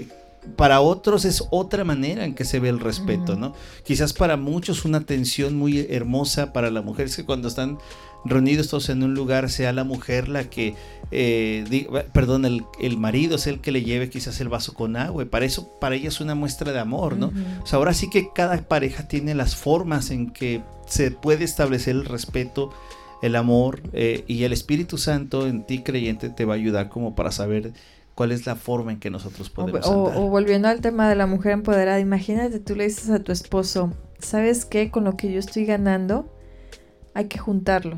para 0.56 0.82
otros 0.82 1.26
es 1.26 1.44
otra 1.52 1.84
manera 1.84 2.26
en 2.26 2.34
que 2.34 2.46
se 2.46 2.60
ve 2.60 2.70
el 2.70 2.80
respeto, 2.80 3.36
¿no? 3.36 3.54
Quizás 3.84 4.14
para 4.14 4.38
muchos 4.38 4.86
una 4.86 5.00
atención 5.00 5.56
muy 5.56 5.86
hermosa 5.90 6.54
para 6.54 6.72
la 6.72 6.82
mujer 6.82 7.08
es 7.08 7.16
que 7.16 7.26
cuando 7.26 7.48
están 7.48 7.78
reunidos 8.26 8.70
todos 8.70 8.90
en 8.90 9.04
un 9.04 9.14
lugar 9.14 9.50
sea 9.50 9.74
la 9.74 9.84
mujer 9.84 10.28
la 10.30 10.50
que, 10.50 10.76
eh, 11.12 11.88
perdón, 12.14 12.46
el, 12.46 12.98
marido 12.98 13.36
es 13.36 13.48
el 13.48 13.60
que 13.60 13.72
le 13.72 13.84
lleve 13.84 14.10
quizás 14.10 14.40
el 14.42 14.50
vaso 14.50 14.74
con 14.74 14.96
agua. 14.96 15.24
Y 15.24 15.26
para 15.26 15.46
eso, 15.46 15.70
para 15.80 15.96
ella 15.96 16.10
es 16.10 16.22
una 16.22 16.36
muestra 16.36 16.72
de 16.72 16.80
amor, 16.80 17.18
¿no? 17.18 17.32
O 17.64 17.66
sea, 17.66 17.78
ahora 17.78 17.94
sí 17.94 18.10
que 18.10 18.30
cada 18.34 18.58
pareja 18.68 19.08
tiene 19.08 19.36
las 19.36 19.56
formas 19.56 20.12
en 20.12 20.32
que 20.32 20.62
se 20.86 21.12
puede 21.12 21.46
establecer 21.46 21.96
el 21.96 22.06
respeto, 22.06 22.72
el 23.22 23.36
amor 23.36 23.82
eh, 23.94 24.24
y 24.28 24.44
el 24.44 24.54
Espíritu 24.54 24.98
Santo 24.98 25.48
en 25.48 25.64
ti 25.64 25.84
creyente 25.84 26.30
te 26.30 26.46
va 26.46 26.54
a 26.54 26.58
ayudar 26.58 26.90
como 26.90 27.16
para 27.16 27.32
saber 27.32 27.74
cuál 28.16 28.32
es 28.32 28.46
la 28.46 28.56
forma 28.56 28.92
en 28.92 29.00
que 29.00 29.10
nosotros 29.10 29.50
podemos 29.50 29.86
o, 29.88 30.04
O, 30.04 30.30
volviendo 30.30 30.68
al 30.68 30.82
tema 30.82 31.10
de 31.10 31.16
la 31.16 31.26
mujer 31.26 31.54
empoderada, 31.54 32.00
imagínate, 32.00 32.60
tú 32.60 32.76
le 32.76 32.86
dices 32.86 33.10
a 33.10 33.20
tu 33.20 33.32
esposo, 33.32 33.94
¿sabes 34.20 34.66
qué? 34.66 34.92
Con 34.92 35.06
lo 35.06 35.16
que 35.16 35.32
yo 35.32 35.40
estoy 35.40 35.66
ganando, 35.66 36.30
hay 37.14 37.26
que 37.26 37.38
juntarlo. 37.38 37.96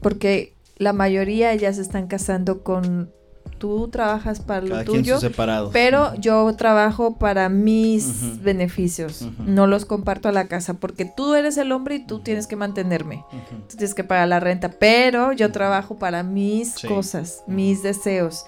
Porque 0.00 0.54
la 0.76 0.92
mayoría 0.92 1.54
ya 1.54 1.72
se 1.72 1.82
están 1.82 2.06
casando 2.06 2.62
con 2.62 3.10
tú 3.58 3.88
trabajas 3.88 4.40
para 4.40 4.64
lo 4.64 4.84
tuyo, 4.84 5.18
pero 5.72 6.14
yo 6.14 6.52
trabajo 6.56 7.18
para 7.18 7.50
mis 7.50 8.42
beneficios, 8.42 9.28
no 9.38 9.66
los 9.66 9.84
comparto 9.84 10.30
a 10.30 10.32
la 10.32 10.48
casa, 10.48 10.74
porque 10.74 11.04
tú 11.04 11.34
eres 11.34 11.58
el 11.58 11.70
hombre 11.70 11.96
y 11.96 12.06
tú 12.06 12.20
tienes 12.20 12.46
que 12.46 12.56
mantenerme, 12.56 13.24
tú 13.68 13.76
tienes 13.76 13.94
que 13.94 14.02
pagar 14.02 14.28
la 14.28 14.40
renta, 14.40 14.70
pero 14.70 15.32
yo 15.32 15.52
trabajo 15.52 15.98
para 15.98 16.22
mis 16.22 16.76
cosas, 16.88 17.44
mis 17.46 17.82
deseos. 17.82 18.46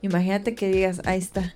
Imagínate 0.00 0.54
que 0.54 0.70
digas, 0.70 1.02
ahí 1.04 1.18
está, 1.18 1.54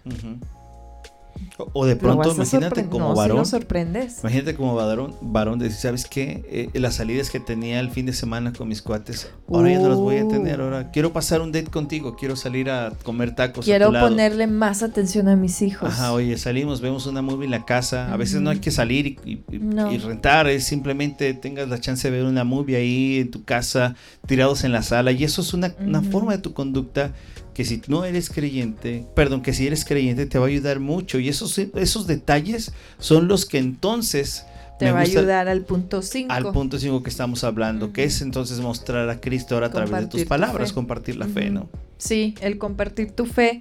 o 1.73 1.87
de 1.87 1.97
pronto, 1.97 2.33
imagínate 2.33 2.87
como 2.87 3.15
varón. 3.15 3.47
sorprendes. 3.47 4.21
Imagínate 4.21 4.55
como 4.55 4.75
varón, 4.75 5.15
varón 5.21 5.59
decir, 5.59 5.79
¿sabes 5.79 6.07
qué? 6.07 6.45
Eh, 6.75 6.79
las 6.79 6.97
salidas 6.97 7.31
que 7.31 7.41
tenía 7.41 7.81
el 7.81 7.91
fin 7.91 8.07
de 8.07 8.13
semana 8.13 8.53
con 8.53 8.69
mis 8.69 8.83
cuates, 8.83 9.31
ahora 9.49 9.71
ya 9.71 9.79
no 9.79 9.89
las 9.89 9.99
voy 9.99 10.17
a 10.19 10.29
tener. 10.29 10.61
Ahora 10.61 10.91
quiero 10.91 11.13
pasar 11.13 11.41
un 11.41 11.53
date 11.53 11.71
contigo, 11.71 12.17
quiero 12.17 12.37
salir 12.37 12.71
a 12.71 12.93
comer 13.03 13.35
tacos. 13.35 13.65
Quiero 13.65 13.91
ponerle 13.91 14.47
más 14.47 14.83
atención 14.83 15.29
a 15.29 15.37
mis 15.37 15.63
hijos. 15.63 15.89
Ajá, 15.89 16.13
oye, 16.13 16.37
salimos, 16.37 16.81
vemos 16.81 17.07
una 17.07 17.23
movie 17.23 17.47
en 17.47 17.51
la 17.51 17.65
casa. 17.65 18.13
A 18.13 18.17
veces 18.17 18.41
no 18.41 18.51
hay 18.51 18.59
que 18.59 18.71
salir 18.71 19.19
y, 19.25 19.43
rentar, 19.99 20.49
es 20.49 20.65
simplemente 20.65 21.33
tengas 21.35 21.69
la 21.69 21.81
chance 21.81 22.11
de 22.11 22.17
ver 22.17 22.27
una 22.27 22.45
movie 22.45 22.77
ahí 22.77 23.21
en 23.21 23.31
tu 23.31 23.45
casa, 23.45 23.95
tirados 24.27 24.65
en 24.65 24.73
la 24.73 24.83
sala. 24.83 25.13
Y 25.13 25.25
eso 25.25 25.41
es 25.41 25.55
una, 25.55 25.75
una 25.81 26.03
forma 26.03 26.33
de 26.33 26.39
tu 26.39 26.53
conducta 26.53 27.13
que 27.57 27.65
si 27.65 27.81
no 27.89 28.05
eres 28.05 28.29
creyente, 28.29 29.07
perdón, 29.15 29.41
que 29.41 29.55
si 29.55 29.67
eres 29.67 29.87
creyente 29.87 30.27
te 30.27 30.39
va 30.39 30.45
a 30.45 30.49
ayudar 30.49 30.79
mucho 30.79 31.19
y 31.19 31.31
esos, 31.31 31.57
esos 31.57 32.07
detalles 32.07 32.75
son 32.99 33.29
los 33.29 33.47
que 33.47 33.57
entonces... 33.57 34.45
Te 34.79 34.93
va 34.93 34.99
a 34.99 35.03
ayudar 35.03 35.49
al 35.49 35.63
punto 35.63 36.03
5. 36.03 36.31
Al 36.31 36.53
punto 36.53 36.79
5 36.79 37.03
que 37.03 37.09
estamos 37.09 37.45
hablando, 37.45 37.95
que 37.95 38.05
es 38.05 38.21
entonces 38.21 38.61
mostrar 38.61 39.09
a 39.09 39.23
Cristo 39.23 39.55
ahora 39.55 39.69
a 39.69 39.71
través 39.71 40.01
de 40.03 40.07
tus 40.07 40.25
palabras, 40.27 40.75
compartir 40.75 41.17
la 41.17 41.29
fe, 41.29 41.49
¿no? 41.49 41.71
Sí, 41.97 42.35
el 42.43 42.59
compartir 42.59 43.13
tu 43.13 43.25
fe, 43.25 43.59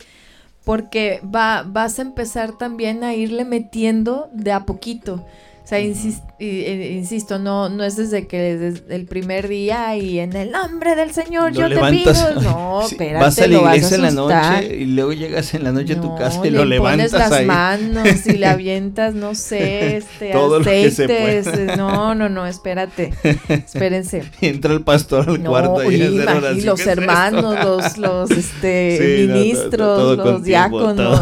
porque 0.66 1.22
va, 1.24 1.64
vas 1.64 1.98
a 1.98 2.02
empezar 2.02 2.58
también 2.58 3.02
a 3.06 3.16
irle 3.16 3.46
metiendo 3.46 4.30
de 4.34 4.52
a 4.52 4.66
poquito. 4.66 5.26
O 5.66 5.68
sea, 5.68 5.80
eh, 5.80 6.92
insisto, 6.96 7.40
no, 7.40 7.70
no 7.70 7.84
es 7.84 7.96
desde 7.96 8.28
que 8.28 8.38
desde 8.56 8.96
el 8.96 9.08
primer 9.08 9.48
día 9.48 9.98
y 9.98 10.20
en 10.20 10.36
el 10.36 10.52
nombre 10.52 10.96
del 10.96 11.10
Señor 11.10 11.54
yo 11.54 11.68
te 11.68 11.82
pido. 11.90 12.14
No, 12.40 12.82
espérate, 12.86 13.26
vas 13.26 13.40
a 13.40 13.48
la 13.48 13.58
iglesia 13.58 13.96
en 13.96 14.02
la 14.04 14.12
noche 14.12 14.76
y 14.76 14.86
luego 14.86 15.14
llegas 15.14 15.56
en 15.56 15.64
la 15.64 15.72
noche 15.72 15.94
a 15.94 16.02
tu 16.02 16.16
casa 16.18 16.46
y 16.46 16.52
lo 16.52 16.66
levantas 16.66 17.10
pones 17.14 17.32
las 17.32 17.46
manos 17.48 18.28
y 18.28 18.34
le 18.34 18.46
avientas, 18.46 19.16
no 19.16 19.34
sé, 19.34 19.98
este, 19.98 20.34
aceites. 20.34 21.48
No, 21.76 22.14
no, 22.14 22.30
no, 22.30 22.46
espérate. 22.46 23.12
Espérense. 23.50 24.24
entra 24.42 24.72
el 24.72 24.84
pastor 24.84 25.28
al 25.28 25.42
cuarto 25.42 25.90
y, 25.92 25.96
y 25.96 26.62
los 26.62 26.86
hermanos, 26.86 27.66
los, 27.66 27.98
los 27.98 28.30
este, 28.30 29.26
ministros, 29.28 30.16
los 30.16 30.44
diáconos. 30.44 31.22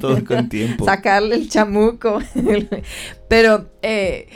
todo 0.00 0.24
con 0.24 0.48
tiempo. 0.48 0.84
Sacarle 0.84 1.34
el 1.34 1.48
chamuco. 1.48 2.20
Pero 3.28 3.70
eh, 3.82 4.28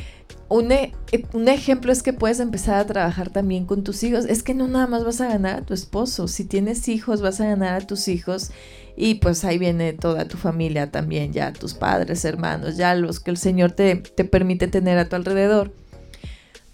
un, 0.49 0.71
e, 0.71 0.93
un, 1.33 1.49
ejemplo 1.49 1.93
es 1.93 2.03
que 2.03 2.13
puedes 2.13 2.39
empezar 2.39 2.77
a 2.77 2.87
trabajar 2.87 3.31
también 3.31 3.65
con 3.65 3.85
tus 3.85 4.03
hijos. 4.03 4.27
Es 4.27 4.43
que 4.43 4.55
no 4.55 4.69
nada 4.69 4.87
más 4.87 5.05
vas 5.05 5.21
a 5.21 5.29
ganar 5.29 5.57
a 5.61 5.63
tu 5.63 5.75
esposo. 5.75 6.29
Si 6.29 6.45
tienes 6.45 6.89
hijos, 6.89 7.23
vas 7.23 7.41
a 7.41 7.47
ganar 7.47 7.83
a 7.83 7.87
tus 7.87 8.09
hijos. 8.09 8.51
Y 8.97 9.15
pues 9.15 9.45
ahí 9.45 9.59
viene 9.59 9.95
toda 9.95 10.29
tu 10.29 10.37
familia 10.37 10.91
también, 10.91 11.33
ya 11.33 11.53
tus 11.53 11.73
padres, 11.73 12.25
hermanos, 12.27 12.77
ya 12.77 12.95
los 12.95 13.21
que 13.21 13.31
el 13.31 13.39
Señor 13.39 13.73
te, 13.73 13.97
te 13.97 14.25
permite 14.25 14.69
tener 14.69 14.99
a 14.99 15.09
tu 15.09 15.17
alrededor. 15.17 15.73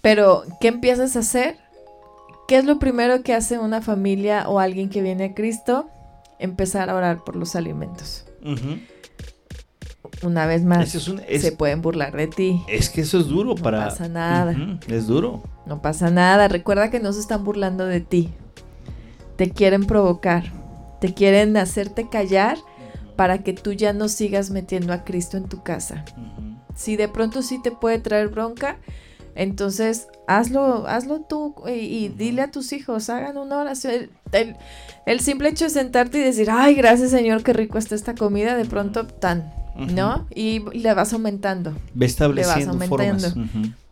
Pero, 0.01 0.43
¿qué 0.59 0.67
empiezas 0.67 1.15
a 1.15 1.19
hacer? 1.19 1.57
¿Qué 2.49 2.57
es 2.57 2.65
lo 2.65 2.79
primero 2.79 3.23
que 3.23 3.33
hace 3.33 3.57
una 3.57 3.81
familia 3.81 4.49
o 4.49 4.59
alguien 4.59 4.89
que 4.89 5.01
viene 5.01 5.25
a 5.25 5.33
Cristo? 5.33 5.89
Empezar 6.39 6.89
a 6.89 6.95
orar 6.95 7.23
por 7.23 7.37
los 7.37 7.55
alimentos 7.55 8.25
una 10.23 10.45
vez 10.45 10.63
más, 10.63 10.89
se 10.89 11.51
pueden 11.51 11.81
burlar 11.81 12.15
de 12.15 12.27
ti. 12.27 12.61
Es 12.67 12.89
que 12.89 13.01
eso 13.01 13.19
es 13.19 13.27
duro 13.27 13.55
para... 13.55 13.85
No 13.85 13.89
pasa 13.89 14.07
nada. 14.07 14.55
es 14.87 15.07
duro. 15.07 15.43
No 15.65 15.81
pasa 15.81 16.09
nada. 16.09 16.47
Recuerda 16.47 16.89
que 16.89 16.99
no 16.99 17.13
se 17.13 17.19
están 17.19 17.43
burlando 17.43 17.85
de 17.85 18.01
ti. 18.01 18.29
Te 19.35 19.51
quieren 19.51 19.85
provocar. 19.85 20.51
Te 20.99 21.13
quieren 21.13 21.55
hacerte 21.57 22.09
callar 22.09 22.57
para 23.15 23.39
que 23.39 23.53
tú 23.53 23.73
ya 23.73 23.93
no 23.93 24.07
sigas 24.09 24.49
metiendo 24.49 24.93
a 24.93 25.03
Cristo 25.03 25.37
en 25.37 25.45
tu 25.47 25.63
casa. 25.63 26.05
Si 26.75 26.95
de 26.95 27.07
pronto 27.07 27.41
sí 27.41 27.61
te 27.61 27.71
puede 27.71 27.99
traer 27.99 28.29
bronca, 28.29 28.77
entonces 29.39 30.09
hazlo, 30.27 30.85
hazlo 30.85 31.21
tú 31.21 31.55
y, 31.65 32.09
dile 32.09 32.41
a 32.41 32.51
tus 32.51 32.73
hijos, 32.73 33.09
hagan 33.09 33.37
una 33.37 33.59
oración. 33.59 34.09
El, 35.05 35.19
simple 35.21 35.47
hecho 35.47 35.63
de 35.63 35.69
sentarte 35.69 36.17
y 36.17 36.21
decir, 36.21 36.49
ay, 36.51 36.75
gracias 36.75 37.11
Señor, 37.11 37.41
qué 37.41 37.53
rico 37.53 37.77
está 37.77 37.95
esta 37.95 38.15
comida, 38.15 38.57
de 38.57 38.65
pronto 38.65 39.07
tan, 39.07 39.53
¿no? 39.77 40.27
Y, 40.35 40.59
le 40.73 40.93
vas 40.93 41.13
aumentando. 41.13 41.73
Ve 41.93 42.05
estableciendo 42.05 42.73
le 42.73 42.87
vas 42.89 42.91
aumentando. 42.91 43.47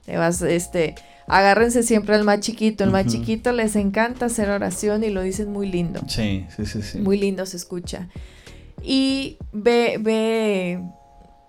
Le 0.06 0.18
vas, 0.18 0.42
este, 0.42 0.96
agárrense 1.28 1.82
siempre 1.82 2.16
al 2.16 2.26
más 2.26 2.42
chiquito. 2.42 2.84
El 2.84 2.92
más 2.92 3.06
chiquito 3.06 3.54
les 3.54 3.78
encanta 3.78 4.26
hacer 4.26 4.50
oración 4.50 5.06
y 5.06 5.12
lo 5.12 5.22
dicen 5.22 5.50
muy 5.54 5.72
lindo. 5.72 6.02
Sí, 6.10 6.46
sí, 6.58 6.66
sí, 6.66 6.82
sí. 6.82 6.98
Muy 6.98 7.18
lindo 7.18 7.46
se 7.46 7.56
escucha. 7.56 8.10
Y 8.84 9.38
ve, 9.54 9.98
ve, 9.98 10.84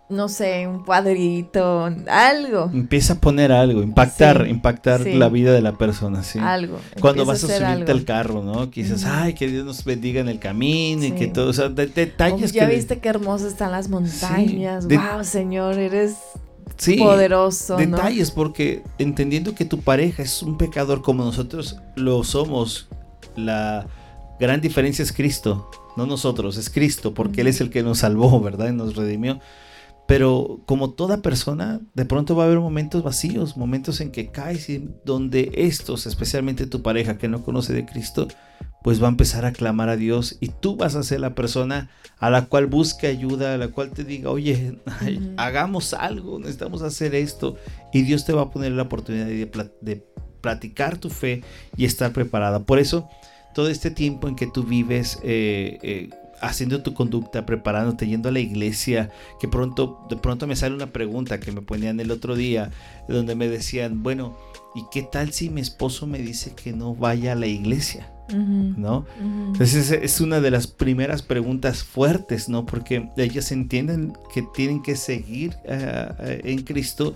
no 0.09 0.29
sé, 0.29 0.67
un 0.67 0.85
cuadrito, 0.85 1.91
algo. 2.09 2.71
Empieza 2.73 3.15
a 3.15 3.21
poner 3.21 3.53
algo, 3.53 3.83
impactar, 3.83 4.47
impactar 4.49 5.07
la 5.07 5.29
vida 5.29 5.53
de 5.53 5.61
la 5.61 5.73
persona, 5.73 6.23
sí. 6.23 6.39
Algo. 6.39 6.79
Cuando 7.01 7.27
vas 7.27 7.45
a, 7.45 7.47
subirte 7.49 7.93
al 7.93 8.05
carro, 8.05 8.43
¿no? 8.43 8.71
Quizás, 8.71 9.05
ay, 9.05 9.35
que 9.35 9.49
Dios 9.49 9.67
nos 9.67 9.85
bendiga 9.85 10.21
en 10.21 10.29
el 10.29 10.39
camino 10.39 11.05
y 11.05 11.13
que 11.13 11.27
todo, 11.27 11.51
o 11.51 11.53
sea, 11.53 11.69
detalles. 11.69 12.53
ya 12.53 12.67
viste 12.67 13.01
qué 13.01 13.09
hermosas 13.11 13.49
están 13.53 13.71
las 13.73 13.89
montañas. 13.89 14.87
wow, 14.87 15.25
Señor, 15.25 15.79
eres 15.79 16.15
poderoso. 16.99 17.77
Detalles, 17.77 18.31
porque 18.31 18.83
entendiendo 18.99 19.55
que 19.55 19.65
tu 19.65 19.81
pareja 19.81 20.23
es 20.23 20.43
un 20.43 20.57
pecador 20.57 21.03
como 21.03 21.25
nosotros 21.25 21.77
lo 21.97 22.25
somos, 22.25 22.89
la 23.37 23.87
gran 24.41 24.61
diferencia 24.63 25.03
es 25.03 25.13
Cristo, 25.13 25.71
no 25.97 26.07
nosotros, 26.07 26.57
es 26.57 26.71
Cristo, 26.71 27.13
porque 27.13 27.43
Él 27.43 27.49
es 27.49 27.61
el 27.61 27.69
que 27.69 27.83
nos 27.83 27.99
salvó, 27.99 28.41
¿verdad? 28.41 28.71
Y 28.71 28.73
nos 28.73 28.97
redimió. 28.97 29.41
Pero 30.09 30.63
como 30.65 30.93
toda 30.93 31.21
persona, 31.21 31.83
de 31.93 32.07
pronto 32.07 32.35
va 32.35 32.45
a 32.45 32.47
haber 32.47 32.61
momentos 32.61 33.03
vacíos, 33.03 33.59
momentos 33.59 34.01
en 34.01 34.11
que 34.11 34.29
caes 34.29 34.71
y 34.71 34.89
donde 35.05 35.53
estos, 35.55 36.07
especialmente 36.07 36.67
tu 36.67 36.81
pareja 36.81 37.19
que 37.19 37.29
no 37.29 37.45
conoce 37.45 37.75
de 37.75 37.85
Cristo, 37.85 38.27
pues 38.83 39.03
va 39.03 39.09
a 39.09 39.11
empezar 39.11 39.45
a 39.45 39.53
clamar 39.53 39.91
a 39.91 39.99
Dios 39.99 40.39
y 40.41 40.49
tú 40.49 40.77
vas 40.77 40.95
a 40.95 41.03
ser 41.03 41.21
la 41.21 41.35
persona 41.35 41.91
a 42.21 42.31
la 42.31 42.47
cual 42.47 42.69
busque 42.69 43.07
ayuda, 43.07 43.53
a 43.53 43.59
la 43.59 43.69
cual 43.69 43.91
te 43.91 44.03
diga, 44.03 44.31
oye, 44.31 44.79
hagamos 45.37 45.93
algo, 45.93 46.39
necesitamos 46.39 46.81
hacer 46.81 47.15
esto. 47.15 47.57
Y 47.93 48.01
Dios 48.01 48.25
te 48.25 48.33
va 48.33 48.45
a 48.45 48.51
poner 48.51 48.73
la 48.73 48.85
oportunidad 48.85 49.27
de, 49.27 50.07
platicar 50.41 50.97
tu 50.97 51.11
fe 51.11 51.43
y 51.77 51.85
estar 51.85 52.15
preparada. 52.15 52.61
Por 52.61 52.79
eso, 52.79 53.07
todo 53.55 53.69
este 53.69 53.91
tiempo 53.91 54.27
en 54.27 54.37
que 54.37 54.47
tú 54.47 54.63
vives 54.63 55.19
eh, 55.23 55.79
eh, 55.83 56.11
haciendo 56.41 56.83
tu 56.83 56.95
conducta, 56.95 57.47
preparándote, 57.47 58.07
yendo 58.07 58.29
a 58.29 58.33
la 58.33 58.41
iglesia, 58.41 59.11
que 59.41 59.49
pronto, 59.49 60.07
de 60.09 60.17
pronto 60.17 60.47
me 60.47 60.57
sale 60.57 60.75
una 60.75 60.93
pregunta 60.93 61.41
que 61.41 61.53
me 61.53 61.63
ponían 61.63 62.01
el 62.01 62.11
otro 62.11 62.37
día, 62.37 62.71
donde 63.09 63.35
me 63.35 63.49
decían, 63.49 64.03
bueno, 64.03 64.37
¿y 64.75 64.83
qué 64.91 65.03
tal 65.03 65.33
si 65.33 65.51
mi 65.51 65.61
esposo 65.61 66.07
me 66.07 66.19
dice 66.19 66.55
que 66.55 66.73
no 66.73 66.95
vaya 66.95 67.33
a 67.33 67.37
la 67.37 67.47
iglesia? 67.47 68.13
¿No? 68.31 69.07
Entonces 69.19 69.91
es 69.91 70.21
una 70.21 70.43
de 70.43 70.51
las 70.51 70.67
primeras 70.67 71.23
preguntas 71.23 71.83
fuertes, 71.83 72.51
¿no? 72.51 72.67
Porque 72.67 73.09
ellas 73.17 73.51
entienden 73.53 74.13
que 74.35 74.43
tienen 74.43 74.83
que 74.83 74.97
seguir 74.97 75.55
eh, 75.65 76.09
eh, 76.19 76.41
en 76.45 76.63
Cristo 76.63 77.15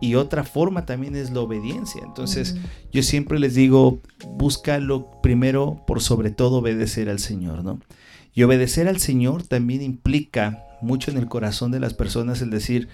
y 0.00 0.16
otra 0.16 0.44
forma 0.44 0.84
también 0.84 1.16
es 1.16 1.30
la 1.30 1.40
obediencia. 1.40 2.02
Entonces 2.04 2.56
yo 2.92 3.02
siempre 3.02 3.38
les 3.38 3.54
digo, 3.54 4.00
búscalo 4.36 5.10
primero 5.22 5.82
por 5.86 6.02
sobre 6.02 6.30
todo 6.30 6.58
obedecer 6.58 7.08
al 7.08 7.20
Señor, 7.20 7.64
¿no? 7.64 7.80
Y 8.34 8.42
obedecer 8.42 8.88
al 8.88 8.98
Señor 8.98 9.44
también 9.44 9.80
implica 9.80 10.66
mucho 10.82 11.10
en 11.10 11.18
el 11.18 11.26
corazón 11.26 11.70
de 11.70 11.80
las 11.80 11.94
personas 11.94 12.42
el 12.42 12.50
decir, 12.50 12.88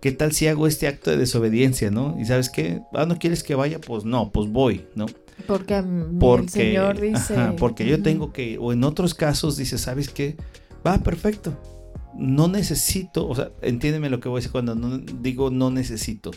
¿qué 0.00 0.10
tal 0.10 0.32
si 0.32 0.48
hago 0.48 0.66
este 0.66 0.88
acto 0.88 1.10
de 1.10 1.16
desobediencia, 1.16 1.90
no? 1.90 2.16
Y 2.20 2.24
sabes 2.24 2.50
qué, 2.50 2.82
ah, 2.92 3.06
no 3.06 3.18
quieres 3.18 3.44
que 3.44 3.54
vaya, 3.54 3.80
pues 3.80 4.04
no, 4.04 4.32
pues 4.32 4.50
voy, 4.50 4.84
¿no? 4.96 5.06
Porque, 5.46 5.78
el 5.78 6.48
Señor 6.48 7.00
dice... 7.00 7.34
porque 7.58 7.86
yo 7.86 8.02
tengo 8.02 8.32
que, 8.32 8.58
o 8.58 8.72
en 8.72 8.84
otros 8.84 9.14
casos 9.14 9.56
dice, 9.56 9.78
¿sabes 9.78 10.08
qué? 10.08 10.36
Va, 10.86 10.98
perfecto. 10.98 11.56
No 12.14 12.48
necesito, 12.48 13.26
o 13.28 13.34
sea, 13.34 13.50
entiéndeme 13.62 14.10
lo 14.10 14.20
que 14.20 14.28
voy 14.28 14.38
a 14.38 14.40
decir 14.40 14.52
cuando 14.52 14.74
no, 14.74 14.98
digo 14.98 15.50
no 15.50 15.70
necesito. 15.70 16.32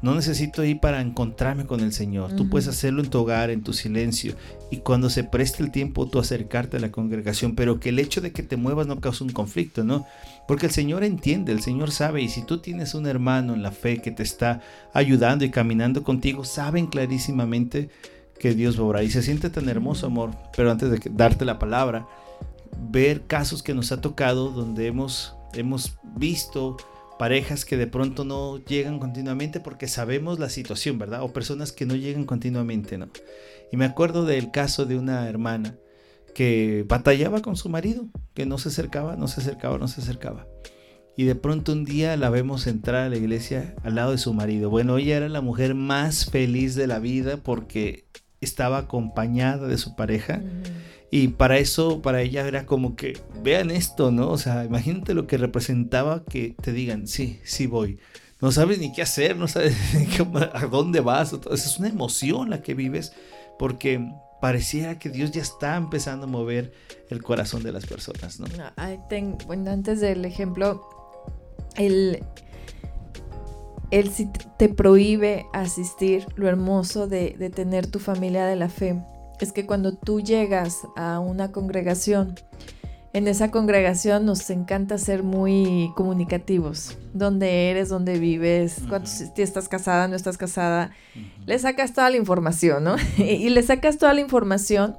No 0.00 0.14
necesito 0.14 0.64
ir 0.64 0.78
para 0.78 1.00
encontrarme 1.00 1.66
con 1.66 1.80
el 1.80 1.92
Señor. 1.92 2.36
Tú 2.36 2.48
puedes 2.48 2.68
hacerlo 2.68 3.02
en 3.02 3.10
tu 3.10 3.18
hogar, 3.18 3.50
en 3.50 3.62
tu 3.62 3.72
silencio. 3.72 4.34
Y 4.70 4.76
cuando 4.78 5.10
se 5.10 5.24
preste 5.24 5.62
el 5.62 5.72
tiempo, 5.72 6.08
tú 6.08 6.20
acercarte 6.20 6.76
a 6.76 6.80
la 6.80 6.92
congregación. 6.92 7.56
Pero 7.56 7.80
que 7.80 7.88
el 7.88 7.98
hecho 7.98 8.20
de 8.20 8.30
que 8.30 8.44
te 8.44 8.56
muevas 8.56 8.86
no 8.86 9.00
cause 9.00 9.24
un 9.24 9.30
conflicto, 9.30 9.82
¿no? 9.82 10.06
Porque 10.46 10.66
el 10.66 10.72
Señor 10.72 11.02
entiende, 11.02 11.50
el 11.50 11.62
Señor 11.62 11.90
sabe. 11.90 12.22
Y 12.22 12.28
si 12.28 12.42
tú 12.42 12.58
tienes 12.58 12.94
un 12.94 13.06
hermano 13.06 13.54
en 13.54 13.62
la 13.62 13.72
fe 13.72 14.00
que 14.00 14.12
te 14.12 14.22
está 14.22 14.60
ayudando 14.92 15.44
y 15.44 15.50
caminando 15.50 16.04
contigo, 16.04 16.44
saben 16.44 16.86
clarísimamente 16.86 17.90
que 18.38 18.54
Dios 18.54 18.78
va 18.78 18.82
a 18.82 18.86
obrar. 18.86 19.04
Y 19.04 19.10
se 19.10 19.22
siente 19.22 19.50
tan 19.50 19.68
hermoso, 19.68 20.06
amor. 20.06 20.30
Pero 20.56 20.70
antes 20.70 20.90
de 20.90 21.00
darte 21.10 21.44
la 21.44 21.58
palabra, 21.58 22.06
ver 22.88 23.26
casos 23.26 23.64
que 23.64 23.74
nos 23.74 23.90
ha 23.90 24.00
tocado 24.00 24.50
donde 24.50 24.86
hemos, 24.86 25.34
hemos 25.54 25.98
visto 26.16 26.76
parejas 27.18 27.64
que 27.64 27.76
de 27.76 27.86
pronto 27.86 28.24
no 28.24 28.58
llegan 28.64 28.98
continuamente 28.98 29.60
porque 29.60 29.88
sabemos 29.88 30.38
la 30.38 30.48
situación, 30.48 30.98
¿verdad? 30.98 31.22
O 31.22 31.32
personas 31.32 31.72
que 31.72 31.86
no 31.86 31.96
llegan 31.96 32.24
continuamente, 32.24 32.98
¿no? 32.98 33.08
Y 33.72 33.76
me 33.76 33.84
acuerdo 33.84 34.24
del 34.24 34.50
caso 34.50 34.86
de 34.86 34.96
una 34.96 35.28
hermana 35.28 35.76
que 36.34 36.84
batallaba 36.88 37.42
con 37.42 37.56
su 37.56 37.68
marido, 37.68 38.06
que 38.34 38.46
no 38.46 38.58
se 38.58 38.68
acercaba, 38.68 39.16
no 39.16 39.28
se 39.28 39.40
acercaba, 39.40 39.78
no 39.78 39.88
se 39.88 40.00
acercaba. 40.00 40.46
Y 41.16 41.24
de 41.24 41.34
pronto 41.34 41.72
un 41.72 41.84
día 41.84 42.16
la 42.16 42.30
vemos 42.30 42.68
entrar 42.68 43.02
a 43.02 43.08
la 43.08 43.16
iglesia 43.16 43.74
al 43.82 43.96
lado 43.96 44.12
de 44.12 44.18
su 44.18 44.32
marido. 44.32 44.70
Bueno, 44.70 44.98
ella 44.98 45.16
era 45.16 45.28
la 45.28 45.40
mujer 45.40 45.74
más 45.74 46.26
feliz 46.26 46.76
de 46.76 46.86
la 46.86 47.00
vida 47.00 47.38
porque 47.38 48.04
estaba 48.40 48.78
acompañada 48.78 49.66
de 49.66 49.78
su 49.78 49.96
pareja. 49.96 50.40
Y 51.10 51.28
para 51.28 51.58
eso, 51.58 52.02
para 52.02 52.20
ella 52.20 52.46
era 52.46 52.66
como 52.66 52.94
que, 52.94 53.18
vean 53.42 53.70
esto, 53.70 54.10
¿no? 54.10 54.30
O 54.30 54.38
sea, 54.38 54.64
imagínate 54.64 55.14
lo 55.14 55.26
que 55.26 55.38
representaba 55.38 56.24
que 56.24 56.54
te 56.60 56.72
digan, 56.72 57.06
sí, 57.06 57.40
sí 57.44 57.66
voy. 57.66 57.98
No 58.40 58.52
sabes 58.52 58.78
ni 58.78 58.92
qué 58.92 59.02
hacer, 59.02 59.36
no 59.36 59.48
sabes 59.48 59.74
a 60.52 60.66
dónde 60.66 61.00
vas. 61.00 61.34
Es 61.50 61.78
una 61.78 61.88
emoción 61.88 62.50
la 62.50 62.62
que 62.62 62.74
vives 62.74 63.12
porque 63.58 64.06
pareciera 64.40 64.98
que 64.98 65.08
Dios 65.08 65.32
ya 65.32 65.42
está 65.42 65.76
empezando 65.76 66.26
a 66.26 66.28
mover 66.28 66.72
el 67.08 67.22
corazón 67.22 67.62
de 67.62 67.72
las 67.72 67.86
personas, 67.86 68.38
¿no? 68.38 68.46
bueno, 69.46 69.70
antes 69.70 70.00
del 70.00 70.24
ejemplo, 70.24 70.88
el, 71.76 72.22
él 73.90 74.10
si 74.10 74.30
te 74.58 74.68
prohíbe 74.68 75.46
asistir, 75.52 76.26
lo 76.36 76.48
hermoso 76.48 77.08
de, 77.08 77.34
de 77.36 77.50
tener 77.50 77.88
tu 77.88 77.98
familia 77.98 78.46
de 78.46 78.54
la 78.54 78.68
fe 78.68 79.02
es 79.40 79.52
que 79.52 79.66
cuando 79.66 79.94
tú 79.94 80.20
llegas 80.20 80.86
a 80.96 81.20
una 81.20 81.52
congregación, 81.52 82.34
en 83.12 83.26
esa 83.26 83.50
congregación 83.50 84.26
nos 84.26 84.48
encanta 84.50 84.98
ser 84.98 85.22
muy 85.22 85.92
comunicativos. 85.96 86.98
¿Dónde 87.14 87.70
eres? 87.70 87.88
¿Dónde 87.88 88.18
vives? 88.18 88.76
¿Cuántos, 88.88 89.10
si 89.10 89.42
estás 89.42 89.68
casada? 89.68 90.08
¿No 90.08 90.16
estás 90.16 90.36
casada? 90.36 90.92
Le 91.46 91.58
sacas 91.58 91.94
toda 91.94 92.10
la 92.10 92.16
información, 92.16 92.84
¿no? 92.84 92.96
y 93.18 93.48
le 93.48 93.62
sacas 93.62 93.98
toda 93.98 94.12
la 94.14 94.20
información 94.20 94.96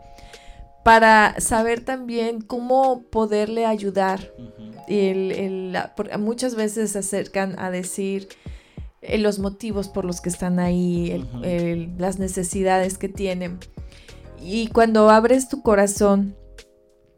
para 0.83 1.39
saber 1.39 1.81
también 1.81 2.41
cómo 2.41 3.03
poderle 3.03 3.65
ayudar. 3.65 4.31
y 4.87 5.71
muchas 6.17 6.55
veces 6.55 6.91
se 6.91 6.99
acercan 6.99 7.59
a 7.59 7.69
decir 7.69 8.27
eh, 9.01 9.17
los 9.17 9.39
motivos 9.39 9.87
por 9.87 10.03
los 10.03 10.19
que 10.19 10.29
están 10.29 10.59
ahí, 10.59 11.25
las 11.97 12.17
necesidades 12.17 12.97
que 12.97 13.07
tienen. 13.07 13.59
Y 14.41 14.67
cuando 14.67 15.09
abres 15.09 15.49
tu 15.49 15.61
corazón 15.61 16.35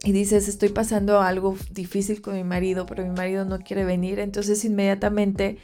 y 0.04 0.12
dices, 0.12 0.48
estoy 0.48 0.70
pasando 0.70 1.20
algo 1.20 1.56
difícil 1.70 2.20
con 2.20 2.34
mi 2.34 2.44
marido, 2.44 2.86
pero 2.86 3.04
mi 3.04 3.10
marido 3.10 3.44
no 3.44 3.58
quiere 3.60 3.84
venir, 3.84 4.18
entonces 4.18 4.64
inmediatamente 4.64 5.58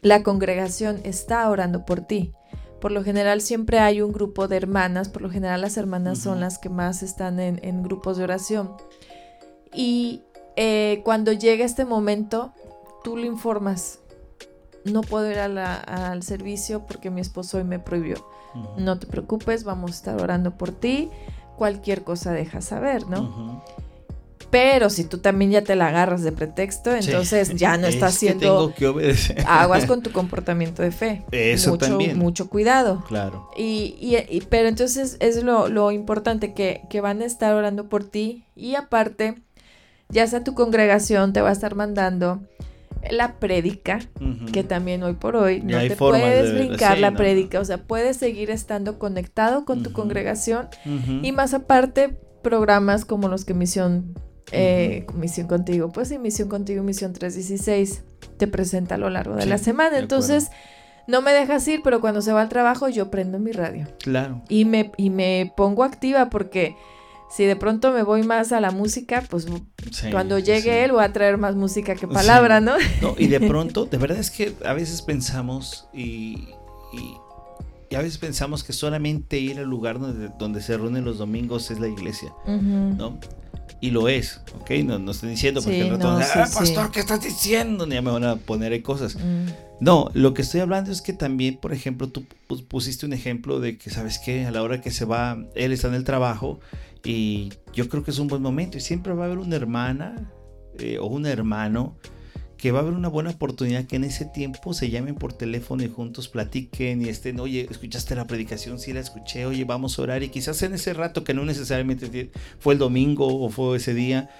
la 0.00 0.22
congregación 0.22 1.00
está 1.04 1.48
orando 1.50 1.84
por 1.84 2.00
ti. 2.00 2.32
Por 2.80 2.92
lo 2.92 3.02
general 3.02 3.40
siempre 3.40 3.78
hay 3.78 4.00
un 4.00 4.12
grupo 4.12 4.48
de 4.48 4.56
hermanas, 4.56 5.08
por 5.08 5.22
lo 5.22 5.30
general 5.30 5.60
las 5.60 5.76
hermanas 5.76 6.18
son 6.18 6.40
las 6.40 6.58
que 6.58 6.68
más 6.68 7.02
están 7.02 7.40
en, 7.40 7.82
grupos 7.82 8.16
de 8.16 8.24
oración. 8.24 8.72
Y 9.74 10.22
eh, 10.56 11.02
cuando 11.04 11.32
llega 11.32 11.64
este 11.64 11.84
momento, 11.84 12.52
tú 13.02 13.16
lo 13.16 13.24
informas. 13.24 13.98
No 14.90 15.02
puedo 15.02 15.30
ir 15.30 15.38
al 15.38 16.22
servicio 16.22 16.86
porque 16.86 17.10
mi 17.10 17.20
esposo 17.20 17.58
hoy 17.58 17.64
me 17.64 17.78
prohibió. 17.78 18.26
No 18.78 18.98
te 18.98 19.06
preocupes, 19.06 19.64
vamos 19.64 19.90
a 19.90 19.94
estar 19.94 20.22
orando 20.22 20.52
por 20.52 20.72
ti. 20.72 21.10
Cualquier 21.56 22.04
cosa 22.04 22.32
deja 22.32 22.60
saber, 22.60 23.06
¿no? 23.06 23.62
Pero 24.50 24.90
si 24.90 25.04
tú 25.04 25.18
también 25.18 25.50
ya 25.50 25.62
te 25.62 25.74
la 25.74 25.88
agarras 25.88 26.22
de 26.22 26.32
pretexto, 26.32 26.94
entonces 26.94 27.54
ya 27.56 27.76
no 27.76 27.86
estás 27.88 28.14
haciendo 28.14 28.72
aguas 29.46 29.86
con 29.86 30.02
tu 30.02 30.12
comportamiento 30.12 30.82
de 30.82 30.92
fe. 30.92 31.24
Eso 31.32 31.72
mucho, 31.72 31.86
también. 31.88 32.18
Mucho 32.18 32.48
cuidado. 32.48 33.04
Claro. 33.08 33.50
Y, 33.56 34.42
pero 34.48 34.68
entonces 34.68 35.16
es 35.20 35.42
lo, 35.42 35.90
importante 35.90 36.54
que, 36.54 36.82
que, 36.88 37.00
van 37.00 37.22
a 37.22 37.24
estar 37.24 37.54
orando 37.54 37.88
por 37.88 38.04
ti 38.04 38.44
y 38.54 38.76
aparte 38.76 39.42
ya 40.08 40.26
sea 40.26 40.44
tu 40.44 40.54
congregación 40.54 41.32
te 41.32 41.40
va 41.40 41.48
a 41.48 41.52
estar 41.52 41.74
mandando 41.74 42.40
la 43.10 43.38
prédica, 43.38 44.00
que 44.52 44.64
también 44.64 45.02
hoy 45.02 45.14
por 45.14 45.36
hoy 45.36 45.60
no 45.60 45.78
te 45.78 45.96
puedes 45.96 46.54
brincar 46.54 46.98
la 46.98 47.14
prédica, 47.14 47.60
o 47.60 47.64
sea, 47.64 47.78
puedes 47.78 48.16
seguir 48.16 48.50
estando 48.50 48.98
conectado 48.98 49.64
con 49.64 49.82
tu 49.82 49.92
congregación 49.92 50.68
y 51.22 51.32
más 51.32 51.54
aparte 51.54 52.18
programas 52.42 53.04
como 53.04 53.28
los 53.28 53.44
que 53.44 53.54
Misión 53.54 54.14
eh, 54.52 55.06
Misión 55.14 55.48
Contigo, 55.48 55.90
pues 55.90 56.08
sí, 56.08 56.18
Misión 56.18 56.48
Contigo, 56.48 56.82
Misión 56.82 57.12
316 57.12 58.04
te 58.36 58.46
presenta 58.46 58.94
a 58.94 58.98
lo 58.98 59.10
largo 59.10 59.34
de 59.34 59.46
la 59.46 59.58
semana, 59.58 59.98
entonces 59.98 60.50
no 61.06 61.22
me 61.22 61.32
dejas 61.32 61.66
ir, 61.68 61.80
pero 61.82 62.00
cuando 62.00 62.22
se 62.22 62.32
va 62.32 62.42
al 62.42 62.48
trabajo 62.48 62.88
yo 62.88 63.10
prendo 63.10 63.38
mi 63.38 63.52
radio. 63.52 63.86
Claro. 63.98 64.42
Y 64.48 64.64
me, 64.64 64.92
y 64.96 65.10
me 65.10 65.52
pongo 65.56 65.84
activa 65.84 66.30
porque 66.30 66.76
si 67.30 67.44
de 67.44 67.56
pronto 67.56 67.92
me 67.92 68.02
voy 68.02 68.22
más 68.22 68.52
a 68.52 68.60
la 68.60 68.70
música, 68.70 69.22
pues 69.28 69.46
cuando 70.10 70.38
llegue 70.38 70.84
él 70.84 70.92
voy 70.92 71.04
a 71.04 71.12
traer 71.12 71.38
más 71.38 71.56
música 71.56 71.94
que 71.94 72.06
palabra, 72.06 72.60
¿no? 72.60 72.76
¿no? 73.02 73.14
Y 73.18 73.26
de 73.26 73.40
pronto, 73.48 73.86
de 73.86 73.98
verdad 73.98 74.18
es 74.18 74.30
que 74.30 74.54
a 74.64 74.72
veces 74.72 75.02
pensamos 75.02 75.88
y, 75.92 76.48
y, 76.92 77.94
a 77.94 78.00
veces 78.00 78.18
pensamos 78.18 78.62
que 78.64 78.72
solamente 78.72 79.38
ir 79.38 79.58
al 79.58 79.66
lugar 79.66 79.98
donde, 79.98 80.30
donde 80.38 80.60
se 80.60 80.76
reúnen 80.76 81.04
los 81.04 81.18
domingos 81.18 81.70
es 81.70 81.80
la 81.80 81.88
iglesia, 81.88 82.32
¿no? 82.46 83.18
Y 83.80 83.90
lo 83.90 84.08
es, 84.08 84.40
¿ok? 84.60 84.70
No, 84.84 84.98
no 84.98 85.10
estoy 85.10 85.30
diciendo, 85.30 85.60
porque 85.60 85.84
no, 85.84 86.18
ah, 86.18 86.48
pastor, 86.52 86.90
¿qué 86.90 87.00
estás 87.00 87.22
diciendo? 87.22 87.86
Ni 87.86 88.00
me 88.00 88.10
van 88.10 88.24
a 88.24 88.36
poner 88.36 88.80
cosas. 88.82 89.16
Mm. 89.16 89.48
No, 89.78 90.10
lo 90.14 90.32
que 90.32 90.42
estoy 90.42 90.60
hablando 90.60 90.90
es 90.90 91.02
que 91.02 91.12
también, 91.12 91.58
por 91.58 91.72
ejemplo, 91.72 92.08
tú 92.08 92.24
pusiste 92.68 93.04
un 93.04 93.12
ejemplo 93.12 93.60
de 93.60 93.76
que, 93.76 93.90
¿sabes 93.90 94.18
qué? 94.18 94.46
A 94.46 94.50
la 94.50 94.62
hora 94.62 94.80
que 94.80 94.90
se 94.90 95.04
va, 95.04 95.44
él 95.54 95.72
está 95.72 95.88
en 95.88 95.94
el 95.94 96.04
trabajo 96.04 96.60
y 97.04 97.50
yo 97.74 97.88
creo 97.88 98.02
que 98.02 98.10
es 98.10 98.18
un 98.18 98.28
buen 98.28 98.42
momento 98.42 98.78
y 98.78 98.80
siempre 98.80 99.12
va 99.12 99.24
a 99.24 99.26
haber 99.26 99.38
una 99.38 99.56
hermana 99.56 100.32
eh, 100.78 100.98
o 100.98 101.06
un 101.06 101.26
hermano 101.26 101.96
que 102.56 102.72
va 102.72 102.78
a 102.78 102.82
haber 102.82 102.94
una 102.94 103.08
buena 103.08 103.30
oportunidad 103.30 103.84
que 103.84 103.96
en 103.96 104.04
ese 104.04 104.24
tiempo 104.24 104.72
se 104.72 104.88
llamen 104.88 105.14
por 105.14 105.34
teléfono 105.34 105.82
y 105.82 105.88
juntos 105.88 106.28
platiquen 106.28 107.02
y 107.02 107.10
estén, 107.10 107.38
oye, 107.38 107.66
¿escuchaste 107.70 108.14
la 108.14 108.26
predicación? 108.26 108.78
Sí, 108.78 108.94
la 108.94 109.00
escuché, 109.00 109.44
oye, 109.44 109.64
vamos 109.64 109.98
a 109.98 110.02
orar. 110.02 110.22
Y 110.22 110.30
quizás 110.30 110.62
en 110.62 110.72
ese 110.72 110.94
rato 110.94 111.22
que 111.22 111.34
no 111.34 111.44
necesariamente 111.44 112.30
fue 112.58 112.72
el 112.72 112.78
domingo 112.78 113.26
o 113.26 113.50
fue 113.50 113.76
ese 113.76 113.92
día, 113.92 114.30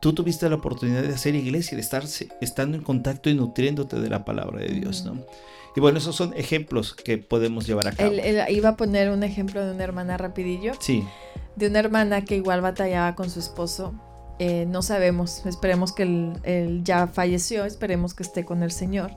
tú 0.00 0.14
tuviste 0.14 0.48
la 0.48 0.56
oportunidad 0.56 1.02
de 1.02 1.14
hacer 1.14 1.34
iglesia, 1.34 1.76
de 1.76 1.82
estar 1.82 2.04
estando 2.40 2.76
en 2.76 2.82
contacto 2.82 3.30
y 3.30 3.34
nutriéndote 3.34 4.00
de 4.00 4.08
la 4.08 4.24
palabra 4.24 4.60
de 4.60 4.68
Dios, 4.68 5.04
¿no? 5.04 5.24
Y 5.76 5.80
bueno, 5.80 5.98
esos 5.98 6.16
son 6.16 6.34
ejemplos 6.34 6.94
que 6.94 7.18
podemos 7.18 7.66
llevar 7.66 7.88
a 7.88 7.92
cabo. 7.92 8.10
Él, 8.10 8.40
iba 8.48 8.70
a 8.70 8.76
poner 8.76 9.10
un 9.10 9.22
ejemplo 9.22 9.64
de 9.64 9.72
una 9.72 9.84
hermana 9.84 10.16
rapidillo. 10.16 10.72
Sí. 10.80 11.04
De 11.54 11.68
una 11.68 11.78
hermana 11.78 12.24
que 12.24 12.36
igual 12.36 12.60
batallaba 12.60 13.14
con 13.14 13.30
su 13.30 13.38
esposo. 13.38 13.94
Eh, 14.40 14.64
no 14.66 14.82
sabemos, 14.82 15.44
esperemos 15.44 15.92
que 15.92 16.02
él, 16.02 16.80
ya 16.82 17.06
falleció, 17.06 17.66
esperemos 17.66 18.14
que 18.14 18.22
esté 18.22 18.44
con 18.44 18.62
el 18.62 18.72
Señor. 18.72 19.12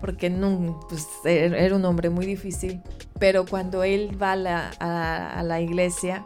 Porque 0.00 0.30
no, 0.30 0.80
pues, 0.88 1.06
era 1.24 1.76
un 1.76 1.84
hombre 1.84 2.10
muy 2.10 2.26
difícil. 2.26 2.82
Pero 3.20 3.46
cuando 3.46 3.84
él 3.84 4.20
va 4.20 4.32
a 4.32 4.36
la, 4.36 4.70
a, 4.80 5.42
la 5.42 5.60
iglesia, 5.60 6.24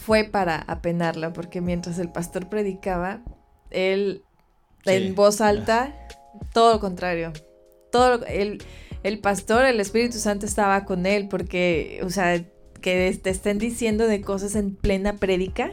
fue 0.00 0.24
para 0.24 0.56
apenarla, 0.56 1.32
porque 1.32 1.60
mientras 1.60 1.98
el 1.98 2.10
pastor 2.10 2.48
predicaba, 2.48 3.20
él 3.70 4.24
en 4.86 5.14
voz 5.14 5.40
alta, 5.40 5.94
todo 6.52 6.74
lo 6.74 6.80
contrario, 6.80 7.32
todo 7.92 8.24
el, 8.26 8.62
el 9.02 9.18
pastor, 9.18 9.66
el 9.66 9.78
Espíritu 9.78 10.18
Santo 10.18 10.46
estaba 10.46 10.84
con 10.84 11.04
él 11.04 11.28
porque, 11.28 12.00
o 12.02 12.10
sea, 12.10 12.42
que 12.80 13.18
te 13.22 13.30
estén 13.30 13.58
diciendo 13.58 14.06
de 14.06 14.22
cosas 14.22 14.54
en 14.54 14.74
plena 14.74 15.16
prédica, 15.16 15.70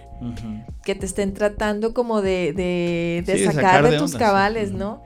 que 0.83 0.93
te 0.93 1.05
estén 1.05 1.33
tratando 1.33 1.93
como 1.93 2.21
de, 2.21 2.51
de, 2.53 3.43
sacar, 3.45 3.89
de, 3.89 3.97
tus 3.97 4.15
cabales, 4.15 4.71
¿no? 4.73 5.01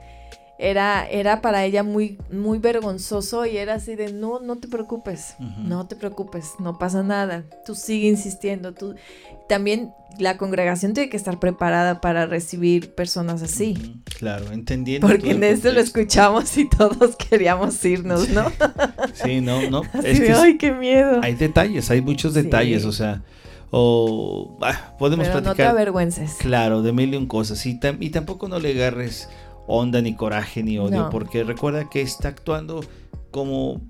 Era, 0.58 1.08
era 1.08 1.40
para 1.40 1.64
ella 1.64 1.82
muy, 1.82 2.18
muy 2.30 2.58
vergonzoso 2.58 3.46
y 3.46 3.56
era 3.56 3.74
así 3.74 3.96
de, 3.96 4.12
no, 4.12 4.40
no 4.40 4.56
te 4.56 4.68
preocupes, 4.68 5.34
no 5.58 5.86
te 5.86 5.96
preocupes, 5.96 6.52
no 6.58 6.78
pasa 6.78 7.02
nada, 7.02 7.44
tú 7.64 7.74
sigue 7.74 8.08
insistiendo, 8.08 8.72
tú... 8.72 8.94
También 9.48 9.92
la 10.18 10.38
congregación 10.38 10.94
tiene 10.94 11.10
que 11.10 11.16
estar 11.16 11.38
preparada 11.38 12.00
para 12.00 12.24
recibir 12.24 12.94
personas 12.94 13.42
así. 13.42 14.00
Claro, 14.16 14.50
entendiendo. 14.50 15.06
Porque 15.06 15.32
en 15.32 15.42
esto 15.42 15.72
lo 15.72 15.80
escuchamos 15.80 16.56
y 16.56 16.66
todos 16.68 17.16
queríamos 17.30 17.84
irnos, 17.84 18.30
¿no? 18.30 18.50
sí, 19.12 19.42
no, 19.42 19.68
no. 19.68 19.82
Así 19.92 20.22
ay, 20.28 20.56
qué 20.56 20.72
miedo. 20.72 21.20
Hay 21.22 21.34
detalles, 21.34 21.90
hay 21.90 22.00
muchos 22.00 22.32
detalles, 22.32 22.86
o 22.86 22.92
sea 22.92 23.22
o 23.74 24.58
podemos 24.98 25.26
Pero 25.26 25.40
platicar. 25.40 25.44
No 25.44 25.54
te 25.54 25.64
avergüences. 25.64 26.34
Claro, 26.34 26.82
de 26.82 26.92
mil 26.92 27.14
y 27.14 27.16
un 27.16 27.26
cosas. 27.26 27.64
Y, 27.64 27.80
y 28.00 28.10
tampoco 28.10 28.46
no 28.46 28.58
le 28.58 28.72
agarres 28.72 29.30
onda, 29.66 30.00
ni 30.00 30.14
coraje, 30.14 30.62
ni 30.62 30.78
odio, 30.78 31.08
porque 31.10 31.44
recuerda 31.44 31.88
que 31.88 32.02
está 32.02 32.28
actuando 32.28 32.80
como 33.30 33.80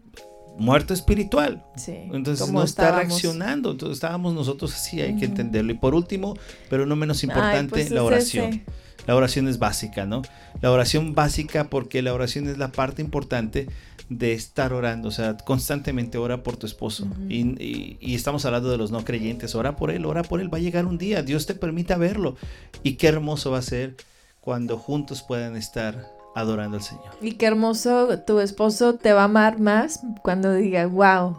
muerto 0.59 0.95
espiritual. 0.95 1.65
entonces 1.87 2.51
no 2.51 2.63
está 2.63 2.97
reaccionando. 2.97 3.73
Entonces 3.73 3.97
estábamos 3.97 4.35
nosotros 4.35 4.75
así, 4.75 5.01
hay 5.01 5.17
que 5.17 5.25
entenderlo. 5.25 5.73
Y 5.73 5.77
por 5.77 5.95
último, 5.95 6.37
pero 6.69 6.87
no 6.87 6.97
menos 6.97 7.23
importante, 7.23 7.71
pues 7.71 7.91
la 7.91 8.03
oración. 8.03 8.63
La 9.07 9.17
oración 9.17 9.49
es 9.49 9.59
básica, 9.59 10.07
¿no? 10.07 10.23
La 10.61 10.71
oración 10.71 11.13
básica 11.13 11.65
porque 11.65 12.03
la 12.03 12.15
oración 12.15 12.49
es 12.49 12.57
la 12.57 12.69
parte 12.69 13.03
importante 13.03 13.67
de 14.09 14.33
estar 14.33 14.73
orando, 14.73 15.09
o 15.09 15.11
sea, 15.11 15.37
constantemente 15.39 16.19
ora 16.19 16.45
por 16.45 16.57
tu 16.57 16.67
esposo. 16.67 17.09
y, 17.29 17.97
y, 18.01 18.15
estamos 18.15 18.45
hablando 18.45 18.71
de 18.71 18.77
los 18.77 18.93
no 18.93 19.05
creyentes, 19.05 19.57
ora 19.57 19.75
por 19.75 19.91
él, 19.91 20.05
ora 20.05 20.23
por 20.23 20.41
él, 20.41 20.53
va 20.53 20.59
a 20.59 20.61
llegar 20.61 20.87
un 20.87 20.99
día, 20.99 21.23
Dios 21.23 21.47
te 21.47 21.55
permita 21.55 21.97
verlo. 21.97 22.37
Y 22.85 22.95
qué 22.95 23.09
hermoso 23.09 23.51
va 23.51 23.59
a 23.59 23.63
ser 23.63 23.97
cuando 24.43 24.77
juntos 24.77 25.23
puedan 25.23 25.57
estar 25.57 26.05
adorando 26.35 26.77
al 26.77 26.83
Señor. 26.83 27.15
Y 27.21 27.33
qué 27.33 27.47
hermoso, 27.47 28.19
tu 28.21 28.41
esposo 28.41 28.95
te 28.95 29.13
va 29.13 29.23
a 29.23 29.25
amar 29.25 29.61
más 29.61 30.01
cuando 30.23 30.53
diga, 30.53 30.87
wow, 30.87 31.37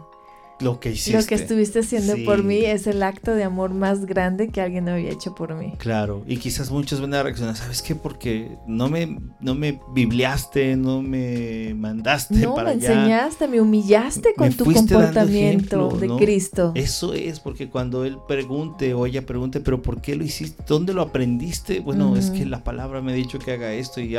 lo 0.60 0.80
que 0.80 0.90
hiciste. 0.92 1.18
Lo 1.18 1.26
que 1.26 1.34
estuviste 1.34 1.80
haciendo 1.80 2.14
por 2.24 2.42
mí 2.42 2.58
es 2.58 2.86
el 2.86 3.02
acto 3.02 3.34
de 3.34 3.44
amor 3.44 3.74
más 3.74 4.06
grande 4.06 4.48
que 4.48 4.60
alguien 4.60 4.88
había 4.88 5.10
hecho 5.10 5.34
por 5.34 5.54
mí. 5.54 5.74
Claro, 5.78 6.22
y 6.26 6.36
quizás 6.36 6.70
muchos 6.70 7.00
van 7.00 7.14
a 7.14 7.22
reaccionar, 7.22 7.56
¿sabes 7.56 7.82
qué? 7.82 7.94
Porque 7.94 8.56
no 8.66 8.88
me, 8.88 9.18
no 9.40 9.54
me 9.54 9.80
bibliaste, 9.92 10.76
no 10.76 11.02
me 11.02 11.74
mandaste 11.74 12.34
no, 12.34 12.56
me 12.56 12.72
enseñaste, 12.72 13.48
me 13.48 13.60
humillaste 13.60 14.34
con 14.34 14.52
tu 14.52 14.64
comportamiento 14.72 15.88
de 15.88 16.08
Cristo. 16.16 16.72
Eso 16.74 17.14
es, 17.14 17.40
porque 17.40 17.68
cuando 17.68 18.04
él 18.04 18.18
pregunte 18.26 18.94
o 18.94 19.06
ella 19.06 19.26
pregunte, 19.26 19.60
¿pero 19.60 19.82
por 19.82 20.00
qué 20.00 20.14
lo 20.16 20.24
hiciste? 20.24 20.62
¿Dónde 20.66 20.94
lo 20.94 21.02
aprendiste? 21.02 21.80
Bueno, 21.80 22.16
es 22.16 22.30
que 22.30 22.46
la 22.46 22.62
palabra 22.62 23.00
me 23.00 23.12
ha 23.12 23.14
dicho 23.14 23.38
que 23.38 23.52
haga 23.52 23.72
esto 23.72 24.00
y, 24.00 24.16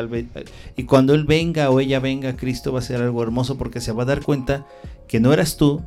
y 0.76 0.84
cuando 0.84 1.13
él 1.13 1.26
venga 1.26 1.69
o 1.69 1.80
ella 1.80 2.00
venga, 2.00 2.36
Cristo 2.36 2.74
va 2.74 2.80
a 2.80 2.82
ser 2.82 3.02
algo 3.02 3.24
hermoso 3.24 3.58
porque 3.58 3.82
se 3.82 3.91
va 3.91 4.04
a 4.04 4.06
dar 4.06 4.21
cuenta 4.21 4.65
que 5.08 5.19
no 5.19 5.34
eras 5.34 5.58
tú, 5.58 5.82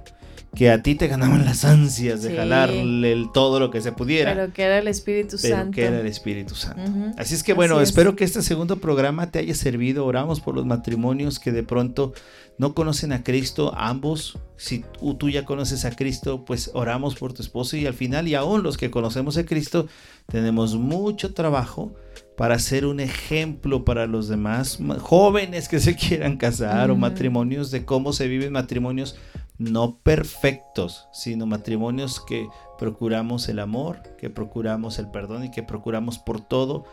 que 0.54 0.70
a 0.70 0.82
ti 0.82 0.94
te 0.94 1.08
ganaban 1.08 1.44
las 1.44 1.64
ansias 1.64 2.22
de 2.22 2.34
jalarle 2.34 3.12
el, 3.12 3.30
todo 3.32 3.60
lo 3.60 3.70
que 3.70 3.80
se 3.80 3.92
pudiera. 3.92 4.34
Pero 4.34 4.52
que 4.52 4.62
era 4.62 4.78
el 4.78 4.88
Espíritu 4.88 5.36
pero 5.40 5.56
Santo. 5.56 5.74
que 5.74 5.84
era 5.84 6.00
el 6.00 6.06
Espíritu 6.06 6.54
Santo. 6.54 6.80
Así 7.16 7.34
es 7.34 7.42
que 7.42 7.52
bueno, 7.52 7.80
espero 7.80 8.16
que 8.16 8.24
este 8.24 8.42
segundo 8.42 8.76
programa 8.76 9.30
te 9.30 9.38
haya 9.38 9.54
servido. 9.54 10.06
Oramos 10.06 10.40
por 10.40 10.54
los 10.54 10.66
matrimonios 10.66 11.38
que 11.38 11.52
de 11.52 11.62
pronto 11.62 12.12
no 12.56 12.74
conocen 12.74 13.12
a 13.12 13.22
Cristo, 13.22 13.72
ambos. 13.76 14.38
Si 14.56 14.84
tú, 15.18 15.30
ya 15.30 15.44
conoces 15.44 15.84
a 15.84 15.94
Cristo, 15.94 16.44
pues 16.44 16.70
oramos 16.74 17.14
por 17.14 17.32
tu 17.32 17.42
esposo 17.42 17.76
y 17.76 17.86
al 17.86 17.94
final 17.94 18.26
y 18.26 18.34
aún 18.34 18.62
los 18.62 18.76
que 18.76 18.90
conocemos 18.90 19.36
a 19.36 19.44
Cristo, 19.44 19.86
tenemos 20.26 20.74
mucho 20.76 21.34
trabajo 21.34 21.94
para 22.36 22.58
ser 22.58 22.86
un 22.86 23.00
ejemplo 23.00 23.84
para 23.84 24.06
los 24.06 24.28
demás 24.28 24.78
jóvenes 25.00 25.68
que 25.68 25.78
se 25.78 25.94
quieran 25.94 26.36
casar 26.36 26.90
o 26.90 26.96
matrimonios 26.96 27.70
de 27.70 27.84
cómo 27.84 28.12
se 28.12 28.28
viven 28.28 28.52
matrimonios 28.52 29.16
no 29.58 29.98
perfectos, 29.98 31.08
sino 31.12 31.46
matrimonios 31.46 32.20
que 32.20 32.48
procuramos 32.78 33.48
el 33.48 33.58
amor, 33.58 34.02
que 34.16 34.30
procuramos 34.30 34.98
el 34.98 35.10
perdón 35.10 35.44
y 35.44 35.50
que 35.50 35.62
procuramos 35.62 36.18
por 36.18 36.40
todo 36.40 36.84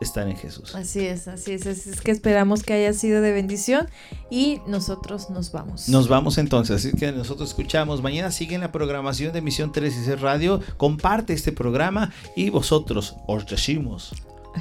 estar 0.00 0.28
en 0.28 0.36
Jesús. 0.36 0.74
Así 0.74 1.06
es, 1.06 1.28
así 1.28 1.52
es, 1.52 1.66
es 1.66 2.00
que 2.00 2.10
esperamos 2.10 2.62
que 2.62 2.74
haya 2.74 2.92
sido 2.92 3.22
de 3.22 3.32
bendición 3.32 3.88
y 4.30 4.60
nosotros 4.66 5.30
nos 5.30 5.52
vamos. 5.52 5.88
Nos 5.88 6.08
vamos 6.08 6.38
entonces, 6.38 6.84
así 6.84 6.96
que 6.96 7.12
nosotros 7.12 7.50
escuchamos. 7.50 8.02
Mañana 8.02 8.30
sigue 8.30 8.58
la 8.58 8.72
programación 8.72 9.32
de 9.32 9.40
Misión 9.40 9.72
3 9.72 10.20
Radio. 10.20 10.60
Comparte 10.76 11.32
este 11.32 11.52
programa 11.52 12.12
y 12.34 12.50
vosotros 12.50 13.16
os 13.26 13.46
decimos. 13.46 14.14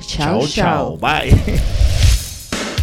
chao. 0.08 0.46
chao. 0.48 0.98
Bye. 0.98 1.34